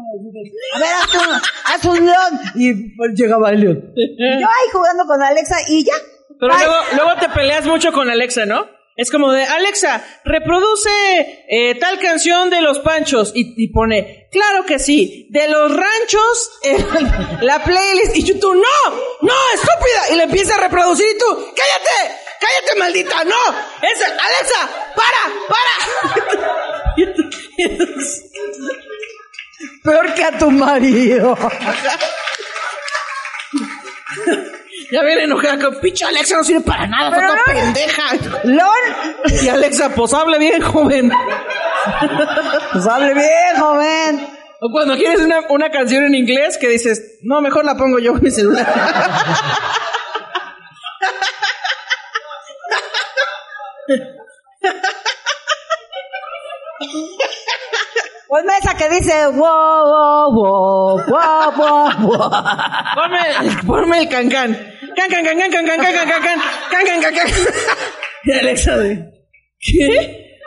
[0.76, 1.34] A ver, haz un,
[1.66, 2.40] haz un león.
[2.56, 3.92] Y pues, llegaba el león.
[3.96, 5.94] Y yo ahí jugando con Alexa y ya.
[6.40, 8.68] Pero Ay, luego, luego te peleas mucho con Alexa, ¿no?
[8.96, 10.90] Es como de, Alexa, reproduce
[11.50, 13.32] eh, tal canción de los panchos.
[13.34, 16.86] Y, y pone, claro que sí, de los ranchos, eh,
[17.42, 18.18] la playlist.
[18.18, 18.62] Y tú, no,
[19.22, 20.10] no, estúpida.
[20.12, 23.40] Y le empieza a reproducir y tú, cállate, cállate, maldita, no.
[23.82, 25.78] Es, Alexa, para, para.
[29.84, 31.38] Peor que a tu marido.
[34.92, 38.04] Ya viene enojada con pinche Alexa, no sirve para nada, Pero toda pendeja.
[38.44, 39.44] LOL.
[39.44, 41.12] Y Alexa, pues hable bien, joven.
[42.72, 44.28] Pues hable bien, joven.
[44.62, 48.14] O cuando quieres una, una canción en inglés que dices, no, mejor la pongo yo
[48.14, 48.66] en mi celular.
[58.34, 62.32] Ponme esa que dice wow, wow, wow, wow, wow, wow.
[62.96, 64.58] Ponme, ponme el cancán.
[64.96, 66.40] Can, can, can, can, can, can, can, can, can, can,
[66.72, 67.28] can, can, can, can.
[68.24, 69.12] Y Alexa de,
[69.60, 70.40] ¿qué?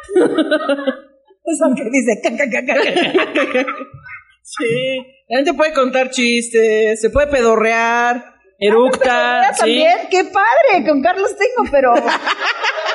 [1.44, 3.66] Esa que dice ca, ca, ca, ca, ca.
[4.42, 4.98] Sí.
[5.28, 9.52] La gente puede contar chistes, se puede pedorrear, eructa.
[9.54, 9.58] Sí.
[9.60, 11.92] también, qué padre, con Carlos tengo, pero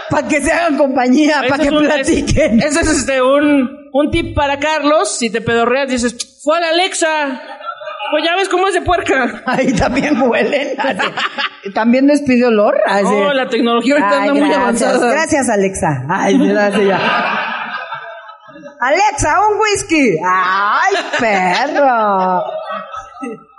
[0.09, 2.59] para que se hagan compañía, para que es un- platiquen.
[2.59, 5.17] es- Ese es este, un, un tip para Carlos.
[5.17, 7.41] Si te pedorreas, dices, fue a la Alexa.
[8.11, 9.43] Pues ya ves cómo es de puerca.
[9.45, 10.77] Ahí también huelen.
[11.73, 12.75] También despidió olor.
[12.85, 13.05] así.
[13.05, 15.11] Oh, la tecnología ahorita Ay, anda muy avanzada.
[15.11, 16.05] Gracias, Alexa.
[16.09, 16.99] Ay, gracias ya.
[18.81, 20.17] Alexa, un whisky.
[20.25, 22.43] Ay, perro.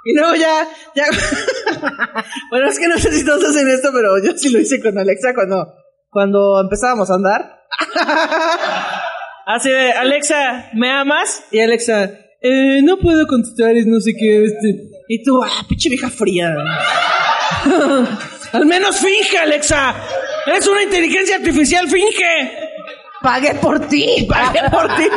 [0.04, 1.04] Y luego ya, ya.
[2.50, 4.98] bueno, es que no sé si todos hacen esto, pero yo sí lo hice con
[4.98, 5.74] Alexa cuando,
[6.10, 7.60] cuando empezábamos a andar.
[9.46, 11.44] Así de, Alexa, ¿me amas?
[11.50, 14.90] Y Alexa, eh, no puedo contestar, es no sé qué, este.
[15.08, 16.54] Y tú, ah, pinche vieja fría.
[18.52, 19.94] Al menos finge, Alexa.
[20.46, 22.52] Es una inteligencia artificial, finge.
[23.22, 24.26] Pagué por ti.
[24.28, 25.08] Pagué por ti.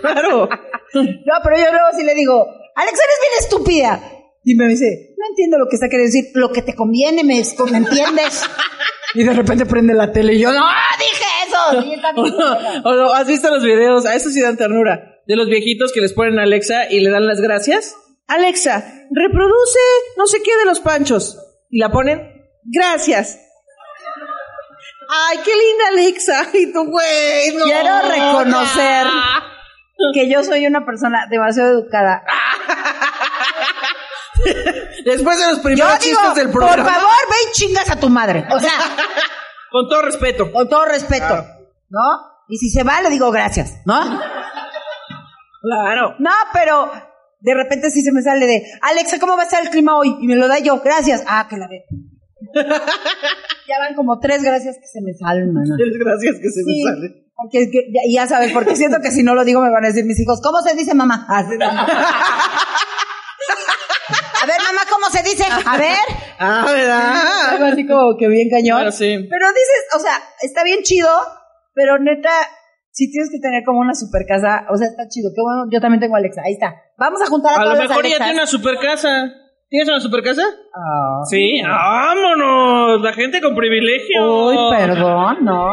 [0.00, 0.48] Claro.
[0.94, 4.12] No, pero yo luego sí le digo, Alexa, eres bien estúpida.
[4.44, 7.42] Y me dice, no entiendo lo que está queriendo decir, lo que te conviene, ¿me,
[7.70, 8.42] me entiendes?
[9.14, 10.60] Y de repente prende la tele y yo, no,
[10.98, 11.24] dije
[12.84, 14.06] o ¿Has visto los videos?
[14.06, 15.12] A eso sí dan ternura.
[15.26, 17.94] De los viejitos que les ponen a Alexa y le dan las gracias.
[18.28, 19.78] Alexa, reproduce
[20.16, 21.38] no sé qué de los panchos.
[21.70, 22.20] Y la ponen,
[22.64, 23.38] gracias.
[25.08, 26.46] Ay, qué linda Alexa.
[26.54, 27.64] Y tú, güey, no.
[27.64, 29.06] Quiero reconocer
[30.14, 32.22] que yo soy una persona demasiado educada.
[35.04, 36.90] Después de los Yo primeros digo, chistes del por programa.
[36.92, 38.46] favor, ve y chingas a tu madre.
[38.50, 38.72] O sea,
[39.70, 40.52] Con todo respeto.
[40.52, 41.44] con todo respeto,
[41.90, 42.00] ¿no?
[42.48, 43.94] Y si se va, le digo gracias, ¿no?
[45.62, 46.14] Claro.
[46.20, 46.90] No, pero
[47.40, 50.16] de repente sí se me sale de, Alexa, ¿cómo va a estar el clima hoy?
[50.20, 51.24] Y me lo da yo, gracias.
[51.26, 51.84] Ah, que la ve.
[52.54, 55.74] ya van como tres gracias que se me salen, mano.
[55.76, 57.24] Gracias que se Sí, me sale.
[57.34, 59.84] porque es que, ya, ya sabes, porque siento que si no lo digo me van
[59.84, 61.26] a decir mis hijos, ¿cómo se dice mamá?
[61.48, 61.64] De-
[64.42, 65.44] A ver, mamá, ¿cómo se dice?
[65.64, 65.98] A ver.
[66.38, 67.48] Ah, ¿verdad?
[67.50, 68.76] Algo así como que bien cañón.
[68.78, 69.26] Bueno, sí.
[69.28, 71.08] Pero dices, o sea, está bien chido,
[71.76, 72.32] pero neta,
[72.90, 75.28] si tienes que tener como una super casa, o sea, está chido.
[75.28, 76.74] Qué bueno, yo también tengo Alexa, ahí está.
[76.96, 79.30] Vamos a juntar a, A lo todas las mejor ya tiene una super casa.
[79.68, 80.42] ¿Tienes una super casa?
[80.74, 81.20] Ah.
[81.28, 84.46] Sí, vámonos, la gente con privilegio.
[84.46, 85.68] Uy, perdón, ¿no?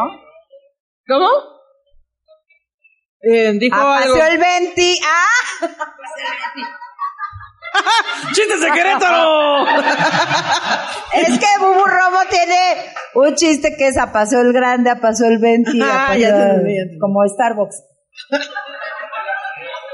[1.08, 1.28] ¿Cómo?
[3.22, 4.14] Eh, dijo algo.
[4.14, 4.96] Apació el 20.
[5.02, 5.68] ¡Ah!
[8.34, 9.66] ¡Chistes de Querétaro!
[11.12, 12.58] Es que Bubu Romo tiene
[13.14, 15.70] un chiste que es apasó el grande, apasó el 20.
[15.82, 16.98] Ah, apasó- ya entendí.
[16.98, 17.76] Como Starbucks.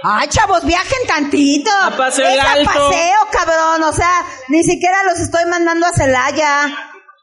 [0.02, 1.70] Ay, chavos, viajen tantito.
[1.82, 2.64] A Paseo el es a Alto.
[2.72, 3.82] paseo, cabrón.
[3.84, 6.68] O sea, ni siquiera los estoy mandando a Celaya.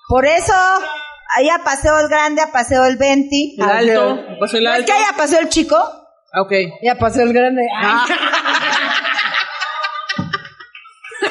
[0.07, 0.53] Por eso,
[1.35, 3.35] ahí a paseo el grande, a paseo el 20.
[3.57, 4.85] El alto, a Paseo el ¿No es Alto.
[4.85, 5.75] que ahí a paseo el chico?
[5.75, 6.51] Ah, Ok.
[6.81, 7.63] Y a paseo el grande.
[7.75, 8.05] Ah.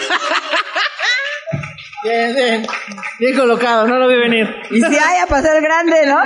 [2.03, 2.66] Bien, bien.
[3.18, 4.47] Bien colocado, no lo vi venir.
[4.70, 6.20] Y si hay a paseo el grande, ¿no?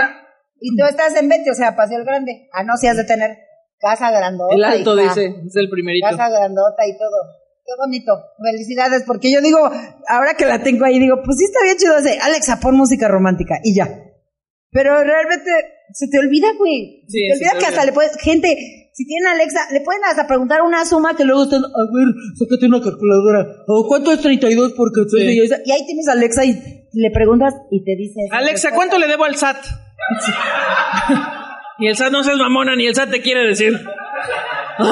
[0.61, 2.49] Y tú estás en 20, o sea, paseo el grande.
[2.53, 3.31] Ah, no, si has de tener
[3.79, 4.55] casa grandota.
[4.55, 6.07] El alto dice, es el primerito.
[6.11, 7.41] Casa grandota y todo.
[7.65, 8.13] Qué bonito.
[8.43, 9.59] Felicidades, porque yo digo,
[10.09, 12.19] ahora que la tengo ahí, digo, pues sí está bien chido ese.
[12.21, 13.89] Alexa, pon música romántica y ya.
[14.71, 15.51] Pero realmente
[15.93, 17.05] se te olvida, güey.
[17.09, 19.81] Sí, se te se olvida te que hasta le puedes, gente, si tienen Alexa, le
[19.81, 23.47] pueden hasta preguntar una suma que luego están, a ver, sácate una calculadora.
[23.67, 25.41] O cuánto es 32 porque Sí.
[25.65, 26.53] y ahí tienes a Alexa y
[26.93, 28.21] le preguntas y te dice.
[28.31, 28.77] Alexa, respuesta.
[28.77, 29.57] ¿cuánto le debo al SAT?
[31.79, 33.81] y el SAT no seas mamona, ni el SAT te quiere decir.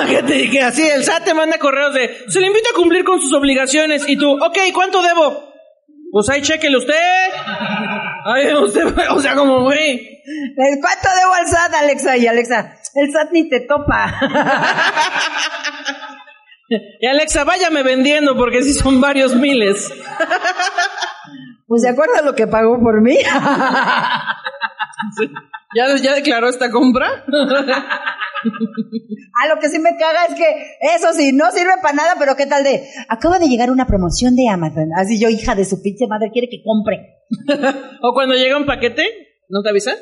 [0.09, 3.04] Que te- que así, el SAT te manda correos de, se le invita a cumplir
[3.04, 5.48] con sus obligaciones, y tú, ok, ¿cuánto debo?
[6.12, 6.94] Pues ahí chequele usted.
[8.26, 9.92] Ay, usted, o sea, como, güey.
[9.98, 12.16] ¿El ¿Cuánto debo al SAT, Alexa?
[12.18, 14.20] Y Alexa, el SAT ni te topa.
[17.01, 19.90] Y Alexa, váyame vendiendo, porque sí son varios miles.
[21.66, 23.16] pues, ¿se acuerda lo que pagó por mí?
[25.74, 27.24] ¿Ya, ya declaró esta compra?
[29.34, 30.44] Ah, lo que sí me caga es que
[30.94, 32.88] eso sí, no sirve para nada, pero ¿qué tal de?
[33.09, 34.90] Acaba de llegar una promoción de Amazon.
[34.96, 37.16] Así yo, hija de su pinche madre, quiere que compre.
[38.03, 39.07] O cuando llega un paquete,
[39.49, 39.92] ¿no te avisa?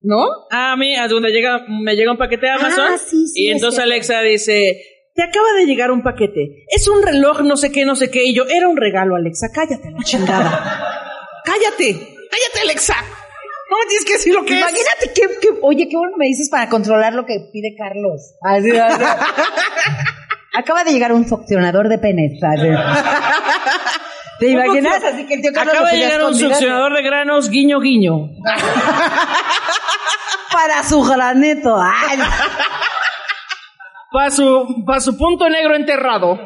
[0.00, 0.26] ¿No?
[0.50, 2.86] Ah, a mí, a donde llega, me llega un paquete de Amazon.
[2.92, 3.80] Ah, sí, sí, y es entonces.
[3.80, 4.82] Alexa dice,
[5.14, 6.64] te acaba de llegar un paquete.
[6.68, 8.24] Es un reloj, no sé qué, no sé qué.
[8.24, 10.50] Y yo, era un regalo, Alexa, cállate la chingada.
[11.44, 11.92] cállate,
[12.30, 12.96] cállate, Alexa.
[13.70, 14.60] No me tienes que decir lo que es.
[14.60, 18.34] Imagínate qué, qué- oye, qué bueno me dices para controlar lo que pide Carlos.
[18.42, 19.02] Así, así.
[20.56, 22.38] Acaba de llegar un succionador de penes.
[24.38, 25.02] ¿Te imaginas?
[25.04, 28.30] Así que el tío Carlos Acaba de llegar un succionador de granos, guiño, guiño.
[30.52, 31.76] para su granito.
[31.76, 32.18] Ay,
[34.12, 36.38] Para su, pa' su punto negro enterrado.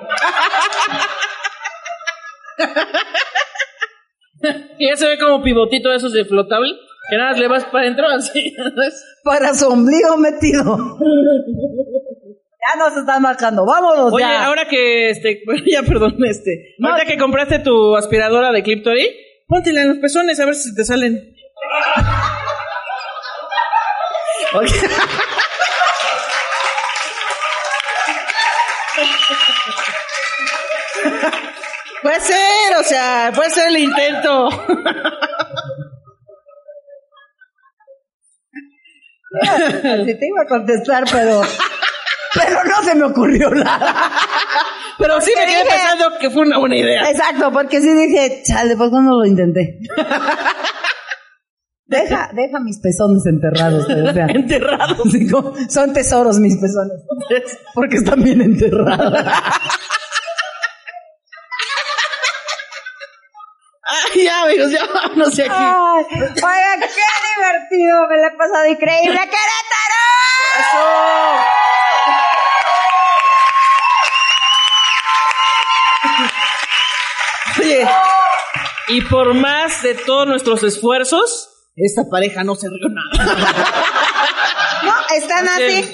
[4.79, 6.73] y ya se ve como pivotito de esos de flotable.
[7.11, 8.55] Que nada le vas para adentro así.
[9.25, 10.99] para su ombligo metido.
[12.61, 13.65] Ya nos están marcando.
[13.65, 14.45] Vámonos Oye, ya.
[14.47, 16.91] ahora que este, bueno, ya perdón, este, No.
[16.91, 19.09] ahorita que compraste tu aspiradora de Cliptory,
[19.47, 21.35] póntela en los pezones a ver si te salen.
[24.55, 24.71] Oye.
[32.03, 34.49] Puede ser, o sea, puede ser el intento.
[40.07, 41.43] Sí te iba a contestar, pero...
[42.47, 44.11] Pero no se me ocurrió nada.
[44.99, 47.11] Pero sí me quedé dije- pensando que fue una buena idea.
[47.11, 49.79] Exacto, porque sí dije, chale, ¿por qué no lo intenté?
[51.91, 54.27] Deja, deja mis pezones enterrados, o sea.
[54.29, 55.03] Enterrado.
[55.11, 57.03] Sí, como- son tesoros mis pezones.
[57.75, 59.15] Porque están bien enterrados.
[63.91, 65.53] Ay, ya, amigos, ya vámonos de aquí.
[65.55, 69.19] Ay, oiga, qué divertido, me la he pasado increíble.
[69.19, 70.05] ¡Querétaro!
[77.69, 77.87] Oye,
[78.89, 83.35] y por más de todos nuestros esfuerzos, esta pareja no se rió nada.
[84.85, 85.85] No, están así.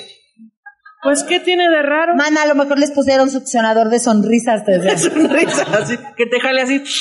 [1.03, 2.15] Pues, ¿qué tiene de raro?
[2.17, 4.65] Man, a lo mejor les pusieron succionador de sonrisas.
[4.65, 6.83] desde- Sonrisa, así, que te jale así.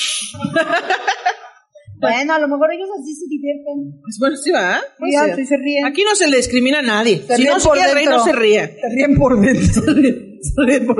[2.00, 3.98] Bueno, a lo mejor ellos así se divierten.
[4.02, 4.78] Pues bueno, sí va.
[4.98, 5.30] Puede Sí, ser.
[5.32, 5.86] así se ríen.
[5.86, 7.24] Aquí no se le discrimina a nadie.
[7.26, 8.66] Se si no se quiere reír, no se ría.
[8.66, 9.82] Se ríen por dentro.
[10.54, 10.96] Por dentro.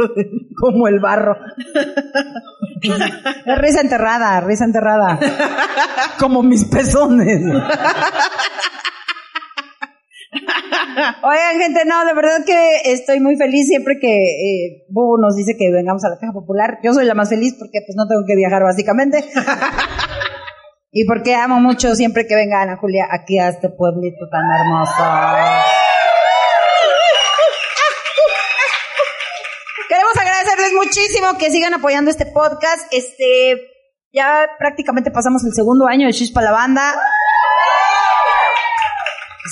[0.61, 1.36] Como el barro.
[2.84, 5.18] Es risa enterrada, risa enterrada.
[6.18, 7.40] Como mis pezones.
[11.22, 15.57] Oigan, gente, no, de verdad que estoy muy feliz siempre que eh, Bubu nos dice
[15.57, 16.78] que vengamos a la Caja Popular.
[16.82, 19.24] Yo soy la más feliz porque pues no tengo que viajar básicamente.
[20.92, 25.03] y porque amo mucho siempre que venga Ana Julia aquí a este pueblito tan hermoso.
[30.95, 32.92] Muchísimo que sigan apoyando este podcast.
[32.92, 33.61] Este,
[34.12, 36.95] ya prácticamente pasamos el segundo año de Chispa la Banda.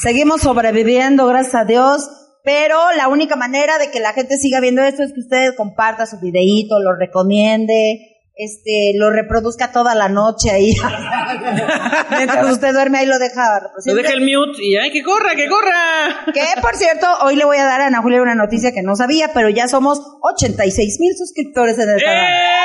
[0.00, 2.08] Seguimos sobreviviendo, gracias a Dios.
[2.44, 6.06] Pero la única manera de que la gente siga viendo esto es que usted comparta
[6.06, 10.74] su videíto, lo recomiende, este, lo reproduzca toda la noche ahí.
[12.16, 13.70] Mientras usted duerme ahí lo deja.
[13.78, 16.24] Se deja el mute y ¡ay, que corra, que corra!
[16.32, 18.96] Que por cierto, hoy le voy a dar a Ana Julia una noticia que no
[18.96, 22.26] sabía, pero ya somos 86 mil suscriptores en el canal.
[22.26, 22.62] ¡Eh!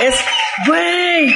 [0.00, 0.14] Es,
[0.66, 1.34] güey,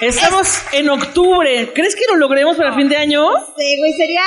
[0.00, 1.72] estamos en octubre.
[1.74, 3.28] ¿Crees que lo logremos para fin de año?
[3.58, 4.22] Sí, güey, sería,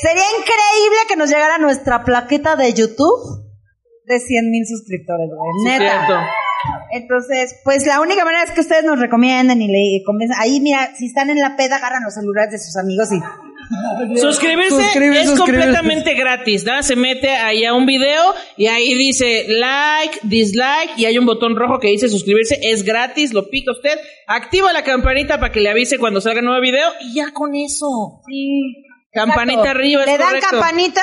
[0.00, 3.43] sería increíble que nos llegara nuestra plaqueta de YouTube
[4.04, 5.78] de 100 mil suscriptores, güey.
[5.78, 6.06] Neta.
[6.06, 6.20] Cierto.
[6.92, 10.38] Entonces, pues la única manera es que ustedes nos recomienden y le convenzan.
[10.40, 13.20] Ahí, mira, si están en la peda, agarran los celulares de sus amigos y
[14.20, 16.82] Suscribirse Suscribir, es completamente gratis, ¿no?
[16.82, 21.56] Se mete ahí a un video y ahí dice like, dislike y hay un botón
[21.56, 22.58] rojo que dice suscribirse.
[22.62, 23.98] Es gratis, lo pica usted.
[24.26, 28.20] Activa la campanita para que le avise cuando salga nuevo video y ya con eso.
[28.26, 28.84] Sí.
[29.12, 29.78] Campanita Exacto.
[29.78, 30.48] arriba, es Le dan correcto.
[30.50, 31.02] campanita.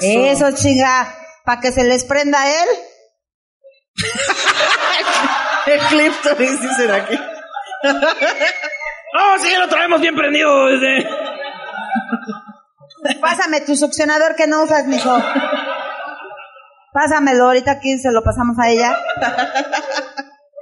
[0.00, 1.14] Eso, chinga.
[1.50, 2.68] Para que se les prenda a él.
[5.66, 7.16] El clip dicen aquí.
[7.82, 11.08] ¡Oh, sí, ya lo traemos bien prendido desde...
[13.20, 15.10] Pásame tu succionador que no usas, mijo.
[16.92, 18.96] Pásamelo, ahorita aquí se lo pasamos a ella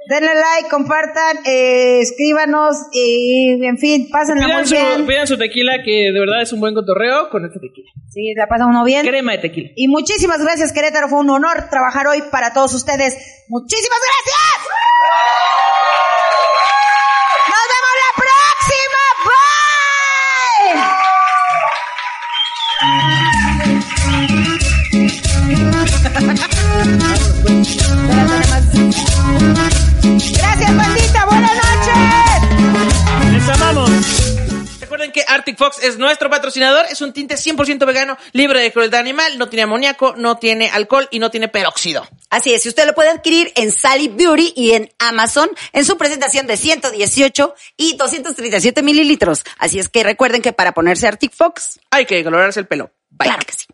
[0.09, 5.05] denle like, compartan, eh, escríbanos y, en fin, pásenla pidan muy su.
[5.05, 7.91] Pidan su tequila, que de verdad es un buen cotorreo con este tequila.
[8.09, 9.05] Sí, la pasa uno bien.
[9.05, 9.69] Crema de tequila.
[9.75, 11.09] Y muchísimas gracias, Querétaro.
[11.09, 13.15] Fue un honor trabajar hoy para todos ustedes.
[13.49, 14.67] ¡Muchísimas gracias!
[17.47, 19.03] ¡Nos vemos la próxima!
[27.53, 27.78] ¡Bye!
[35.57, 36.85] Fox es nuestro patrocinador.
[36.89, 41.07] Es un tinte 100% vegano, libre de crueldad animal, no tiene amoníaco, no tiene alcohol
[41.11, 42.07] y no tiene peróxido.
[42.29, 45.97] Así es, y usted lo puede adquirir en Sally Beauty y en Amazon en su
[45.97, 49.43] presentación de 118 y 237 mililitros.
[49.57, 52.91] Así es que recuerden que para ponerse Arctic Fox, Hay que colorarse el pelo.
[53.09, 53.29] Bye.
[53.29, 53.65] claro que sí.